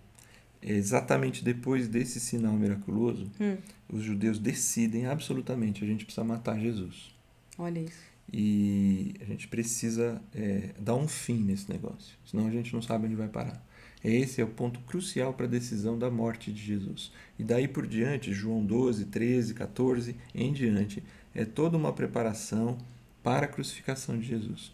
É 0.62 0.72
exatamente 0.72 1.44
depois 1.44 1.88
desse 1.88 2.18
sinal 2.18 2.52
miraculoso, 2.54 3.30
hum. 3.40 3.56
os 3.88 4.02
judeus 4.02 4.38
decidem 4.38 5.06
absolutamente: 5.06 5.84
a 5.84 5.86
gente 5.86 6.04
precisa 6.04 6.24
matar 6.24 6.58
Jesus. 6.58 7.14
Olha 7.58 7.80
isso. 7.80 8.15
E 8.32 9.14
a 9.20 9.24
gente 9.24 9.46
precisa 9.48 10.20
é, 10.34 10.70
dar 10.78 10.94
um 10.94 11.06
fim 11.06 11.38
nesse 11.38 11.70
negócio, 11.70 12.16
senão 12.24 12.46
a 12.46 12.50
gente 12.50 12.72
não 12.72 12.82
sabe 12.82 13.06
onde 13.06 13.14
vai 13.14 13.28
parar. 13.28 13.64
Esse 14.04 14.40
é 14.40 14.44
o 14.44 14.48
ponto 14.48 14.80
crucial 14.80 15.32
para 15.32 15.46
a 15.46 15.48
decisão 15.48 15.98
da 15.98 16.10
morte 16.10 16.52
de 16.52 16.62
Jesus. 16.62 17.12
E 17.38 17.44
daí 17.44 17.66
por 17.66 17.86
diante, 17.86 18.32
João 18.32 18.64
12, 18.64 19.06
13, 19.06 19.54
14 19.54 20.14
em 20.34 20.52
diante, 20.52 21.02
é 21.34 21.44
toda 21.44 21.76
uma 21.76 21.92
preparação 21.92 22.78
para 23.22 23.46
a 23.46 23.48
crucificação 23.48 24.18
de 24.18 24.26
Jesus. 24.26 24.70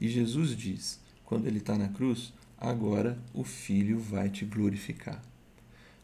E 0.00 0.08
Jesus 0.08 0.56
diz, 0.56 1.00
quando 1.24 1.46
ele 1.46 1.58
está 1.58 1.76
na 1.76 1.88
cruz, 1.88 2.32
agora 2.58 3.18
o 3.34 3.44
Filho 3.44 3.98
vai 3.98 4.28
te 4.28 4.44
glorificar. 4.44 5.22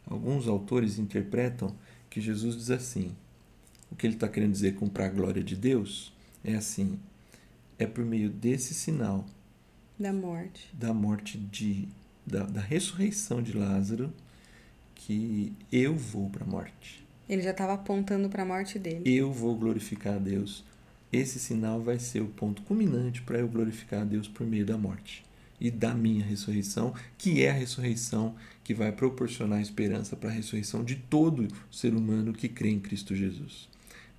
Alguns 0.06 0.48
autores 0.48 0.98
interpretam 0.98 1.74
que 2.10 2.20
Jesus 2.20 2.56
diz 2.56 2.70
assim: 2.70 3.14
o 3.90 3.94
que 3.94 4.06
ele 4.06 4.14
está 4.14 4.28
querendo 4.28 4.52
dizer 4.52 4.74
com 4.74 4.88
para 4.88 5.06
a 5.06 5.08
glória 5.08 5.42
de 5.42 5.54
Deus 5.54 6.11
é 6.44 6.54
assim: 6.54 6.98
é 7.78 7.86
por 7.86 8.04
meio 8.04 8.30
desse 8.30 8.74
sinal 8.74 9.24
da 9.98 10.12
morte, 10.12 10.68
da 10.72 10.92
morte 10.92 11.38
de 11.38 11.88
da, 12.26 12.44
da 12.44 12.60
ressurreição 12.60 13.42
de 13.42 13.56
Lázaro 13.56 14.12
que 14.94 15.52
eu 15.70 15.96
vou 15.96 16.30
para 16.30 16.44
a 16.44 16.46
morte. 16.46 17.04
Ele 17.28 17.42
já 17.42 17.50
estava 17.50 17.74
apontando 17.74 18.28
para 18.28 18.42
a 18.42 18.46
morte 18.46 18.78
dele. 18.78 19.02
Eu 19.04 19.32
vou 19.32 19.56
glorificar 19.56 20.14
a 20.14 20.18
Deus. 20.18 20.64
Esse 21.12 21.38
sinal 21.38 21.80
vai 21.80 21.98
ser 21.98 22.20
o 22.20 22.28
ponto 22.28 22.62
culminante 22.62 23.22
para 23.22 23.38
eu 23.38 23.48
glorificar 23.48 24.02
a 24.02 24.04
Deus 24.04 24.28
por 24.28 24.46
meio 24.46 24.64
da 24.64 24.78
morte 24.78 25.24
e 25.60 25.70
da 25.70 25.94
minha 25.94 26.24
ressurreição, 26.24 26.94
que 27.16 27.42
é 27.42 27.50
a 27.50 27.54
ressurreição 27.54 28.34
que 28.64 28.74
vai 28.74 28.90
proporcionar 28.90 29.60
esperança 29.60 30.16
para 30.16 30.30
a 30.30 30.32
ressurreição 30.32 30.82
de 30.82 30.96
todo 30.96 31.48
ser 31.70 31.94
humano 31.94 32.32
que 32.32 32.48
crê 32.48 32.70
em 32.70 32.80
Cristo 32.80 33.14
Jesus. 33.14 33.68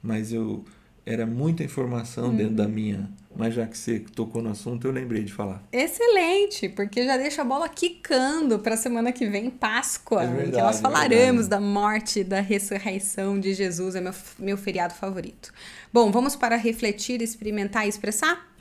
Mas 0.01 0.31
eu 0.31 0.65
era 1.05 1.25
muita 1.25 1.63
informação 1.63 2.25
uhum. 2.25 2.35
dentro 2.35 2.55
da 2.55 2.67
minha. 2.67 3.09
Mas 3.35 3.55
já 3.55 3.65
que 3.65 3.75
você 3.75 3.99
tocou 3.99 4.43
no 4.43 4.51
assunto, 4.51 4.85
eu 4.85 4.91
lembrei 4.91 5.23
de 5.23 5.33
falar. 5.33 5.63
Excelente, 5.71 6.69
porque 6.69 7.03
já 7.03 7.17
deixa 7.17 7.41
a 7.41 7.45
bola 7.45 7.67
quicando 7.67 8.59
para 8.59 8.75
a 8.75 8.77
semana 8.77 9.11
que 9.11 9.25
vem, 9.25 9.49
Páscoa, 9.49 10.23
é 10.23 10.27
verdade, 10.27 10.51
que 10.51 10.61
nós 10.61 10.77
é 10.77 10.81
falaremos 10.81 11.47
é 11.47 11.49
da 11.49 11.59
morte, 11.59 12.23
da 12.23 12.41
ressurreição 12.41 13.39
de 13.39 13.53
Jesus, 13.53 13.95
é 13.95 14.01
meu, 14.01 14.13
meu 14.37 14.55
feriado 14.55 14.93
favorito. 14.93 15.51
Bom, 15.91 16.11
vamos 16.11 16.35
para 16.35 16.55
refletir, 16.55 17.21
experimentar 17.23 17.87
e 17.87 17.89
expressar? 17.89 18.53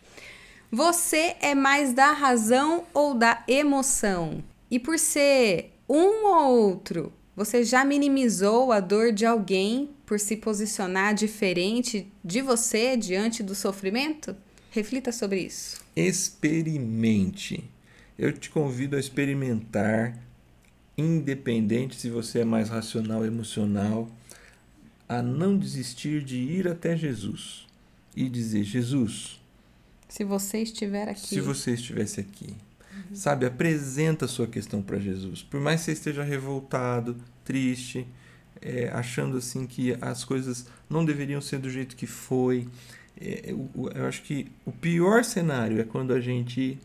Você 0.70 1.36
é 1.42 1.54
mais 1.54 1.92
da 1.92 2.12
razão 2.12 2.84
ou 2.94 3.14
da 3.14 3.42
emoção? 3.46 4.42
E 4.70 4.78
por 4.78 4.98
ser 4.98 5.74
um 5.86 6.26
ou 6.26 6.70
outro, 6.70 7.12
você 7.34 7.64
já 7.64 7.84
minimizou 7.84 8.72
a 8.72 8.80
dor 8.80 9.12
de 9.12 9.24
alguém 9.24 9.90
por 10.04 10.20
se 10.20 10.36
posicionar 10.36 11.14
diferente 11.14 12.06
de 12.22 12.42
você 12.42 12.96
diante 12.96 13.42
do 13.42 13.54
sofrimento? 13.54 14.36
Reflita 14.70 15.10
sobre 15.12 15.40
isso. 15.40 15.80
Experimente. 15.96 17.64
Eu 18.18 18.32
te 18.32 18.50
convido 18.50 18.96
a 18.96 19.00
experimentar, 19.00 20.18
independente 20.96 21.96
se 21.96 22.10
você 22.10 22.40
é 22.40 22.44
mais 22.44 22.68
racional, 22.68 23.24
emocional, 23.24 24.10
a 25.08 25.22
não 25.22 25.56
desistir 25.56 26.22
de 26.22 26.36
ir 26.36 26.68
até 26.68 26.96
Jesus 26.96 27.66
e 28.14 28.28
dizer: 28.28 28.62
Jesus, 28.62 29.40
se 30.12 30.24
você 30.24 30.58
estiver 30.58 31.08
aqui. 31.08 31.26
Se 31.26 31.40
você 31.40 31.72
estivesse 31.72 32.20
aqui. 32.20 32.54
Sabe, 33.14 33.46
apresenta 33.46 34.24
a 34.24 34.28
sua 34.28 34.46
questão 34.46 34.82
para 34.82 34.98
Jesus. 34.98 35.42
Por 35.42 35.60
mais 35.60 35.80
que 35.80 35.86
você 35.86 35.92
esteja 35.92 36.22
revoltado, 36.22 37.16
triste, 37.44 38.06
é, 38.60 38.88
achando 38.92 39.36
assim 39.36 39.66
que 39.66 39.96
as 40.00 40.24
coisas 40.24 40.66
não 40.88 41.04
deveriam 41.04 41.40
ser 41.40 41.58
do 41.58 41.70
jeito 41.70 41.96
que 41.96 42.06
foi. 42.06 42.68
É, 43.20 43.50
eu, 43.50 43.68
eu, 43.94 44.06
acho 44.06 44.22
que 44.22 44.50
o 44.64 44.72
pior 44.72 45.24
cenário 45.24 45.80
é 45.80 45.84
quando 45.84 46.12
a 46.12 46.20
gente 46.20 46.78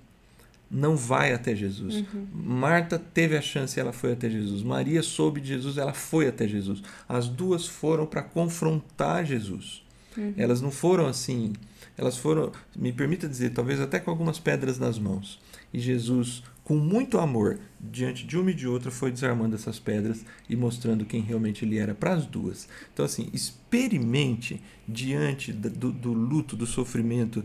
não 0.70 0.98
vai 0.98 1.34
até 1.34 1.56
Jesus. 1.56 1.96
Uhum. 1.96 2.28
Marta 2.34 3.00
teve 3.00 3.38
a 3.38 3.42
chance, 3.42 3.80
ela 3.80 3.94
foi 3.94 4.14
até 4.14 4.30
Jesus. 4.30 4.64
Maria 4.64 5.02
soube 5.02 5.40
de 5.40 5.50
Jesus, 5.50 5.78
ela 5.78 5.94
foi 5.94 6.28
até 6.28 6.48
Jesus. 6.48 6.82
As 7.08 7.28
duas 7.28 7.68
foram 7.68 8.06
para 8.06 8.22
confrontar 8.22 9.26
Jesus. 9.26 9.84
Uhum. 10.18 10.34
Elas 10.36 10.62
não 10.62 10.72
foram 10.72 11.06
assim 11.06 11.54
elas 11.98 12.16
foram, 12.16 12.52
me 12.76 12.94
permita 12.94 13.28
dizer, 13.28 13.50
talvez 13.50 13.82
até 13.82 14.00
com 14.00 14.12
algumas 14.12 14.38
pedras 14.38 14.78
nas 14.78 15.00
mãos. 15.00 15.40
E 15.78 15.80
Jesus, 15.80 16.42
com 16.64 16.76
muito 16.76 17.20
amor, 17.20 17.60
diante 17.80 18.26
de 18.26 18.36
uma 18.36 18.50
e 18.50 18.54
de 18.56 18.68
outra, 18.68 18.90
foi 18.90 19.12
desarmando 19.12 19.56
essas 19.56 19.78
pedras 19.78 20.26
e 20.50 20.56
mostrando 20.56 21.06
quem 21.06 21.22
realmente 21.22 21.64
ele 21.64 21.78
era 21.78 21.94
para 21.94 22.14
as 22.14 22.26
duas. 22.26 22.68
Então, 22.92 23.06
assim, 23.06 23.30
experimente 23.32 24.60
diante 24.88 25.54
do, 25.54 25.92
do 25.92 26.12
luto, 26.12 26.56
do 26.56 26.66
sofrimento, 26.66 27.44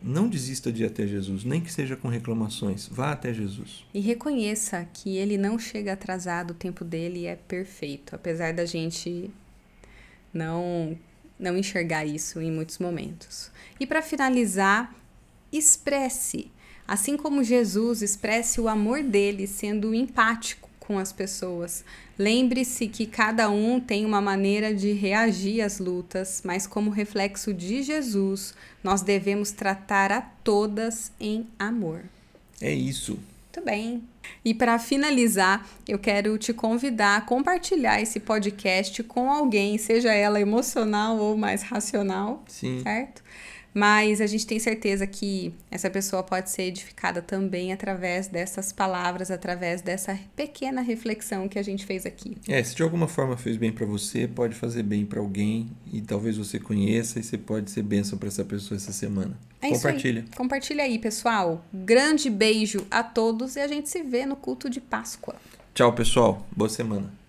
não 0.00 0.28
desista 0.28 0.70
de 0.70 0.84
ir 0.84 0.86
até 0.86 1.08
Jesus, 1.08 1.42
nem 1.42 1.60
que 1.60 1.72
seja 1.72 1.96
com 1.96 2.06
reclamações. 2.06 2.86
Vá 2.86 3.10
até 3.10 3.34
Jesus. 3.34 3.84
E 3.92 3.98
reconheça 3.98 4.86
que 4.94 5.16
ele 5.16 5.36
não 5.36 5.58
chega 5.58 5.94
atrasado, 5.94 6.52
o 6.52 6.54
tempo 6.54 6.84
dele 6.84 7.26
é 7.26 7.34
perfeito, 7.34 8.14
apesar 8.14 8.52
da 8.52 8.64
gente 8.64 9.28
não 10.32 10.96
não 11.36 11.58
enxergar 11.58 12.04
isso 12.04 12.40
em 12.40 12.52
muitos 12.52 12.78
momentos. 12.78 13.50
E 13.80 13.88
para 13.88 14.00
finalizar, 14.00 14.94
expresse, 15.50 16.52
assim 16.86 17.16
como 17.16 17.44
Jesus, 17.44 18.02
expresse 18.02 18.60
o 18.60 18.68
amor 18.68 19.02
dele 19.02 19.46
sendo 19.46 19.94
empático 19.94 20.68
com 20.78 20.98
as 20.98 21.12
pessoas. 21.12 21.84
Lembre-se 22.18 22.88
que 22.88 23.06
cada 23.06 23.48
um 23.48 23.80
tem 23.80 24.04
uma 24.04 24.20
maneira 24.20 24.74
de 24.74 24.92
reagir 24.92 25.62
às 25.62 25.78
lutas, 25.78 26.42
mas 26.44 26.66
como 26.66 26.90
reflexo 26.90 27.54
de 27.54 27.82
Jesus, 27.82 28.54
nós 28.82 29.00
devemos 29.00 29.52
tratar 29.52 30.12
a 30.12 30.20
todas 30.20 31.12
em 31.18 31.46
amor. 31.58 32.02
É 32.60 32.72
isso. 32.72 33.18
Muito 33.54 33.64
bem. 33.64 34.02
E 34.44 34.54
para 34.54 34.78
finalizar, 34.78 35.66
eu 35.86 35.98
quero 35.98 36.36
te 36.38 36.52
convidar 36.52 37.16
a 37.16 37.20
compartilhar 37.20 38.00
esse 38.00 38.18
podcast 38.18 39.02
com 39.02 39.30
alguém, 39.30 39.78
seja 39.78 40.12
ela 40.12 40.40
emocional 40.40 41.18
ou 41.18 41.36
mais 41.36 41.62
racional, 41.62 42.42
Sim. 42.48 42.82
certo? 42.82 43.22
Mas 43.74 44.20
a 44.20 44.26
gente 44.26 44.46
tem 44.46 44.58
certeza 44.58 45.06
que 45.06 45.54
essa 45.70 45.88
pessoa 45.88 46.22
pode 46.22 46.50
ser 46.50 46.64
edificada 46.64 47.22
também 47.22 47.72
através 47.72 48.28
dessas 48.28 48.72
palavras, 48.72 49.30
através 49.30 49.80
dessa 49.80 50.18
pequena 50.36 50.82
reflexão 50.82 51.48
que 51.48 51.58
a 51.58 51.62
gente 51.62 51.86
fez 51.86 52.04
aqui. 52.04 52.36
É, 52.48 52.62
se 52.62 52.74
de 52.74 52.82
alguma 52.82 53.08
forma 53.08 53.36
fez 53.36 53.56
bem 53.56 53.72
para 53.72 53.86
você, 53.86 54.28
pode 54.28 54.54
fazer 54.54 54.82
bem 54.82 55.06
para 55.06 55.20
alguém 55.20 55.70
e 55.92 56.02
talvez 56.02 56.36
você 56.36 56.58
conheça 56.58 57.18
e 57.18 57.22
você 57.22 57.38
pode 57.38 57.70
ser 57.70 57.82
bênção 57.82 58.18
para 58.18 58.28
essa 58.28 58.44
pessoa 58.44 58.76
essa 58.76 58.92
semana. 58.92 59.38
É 59.60 59.70
Compartilha. 59.70 60.20
Isso 60.20 60.28
aí. 60.30 60.36
Compartilha 60.36 60.84
aí, 60.84 60.98
pessoal. 60.98 61.64
Grande 61.72 62.28
beijo 62.28 62.86
a 62.90 63.02
todos 63.02 63.56
e 63.56 63.60
a 63.60 63.68
gente 63.68 63.88
se 63.88 64.02
vê 64.02 64.26
no 64.26 64.36
culto 64.36 64.68
de 64.68 64.80
Páscoa. 64.80 65.36
Tchau, 65.74 65.92
pessoal. 65.94 66.46
Boa 66.54 66.68
semana. 66.68 67.22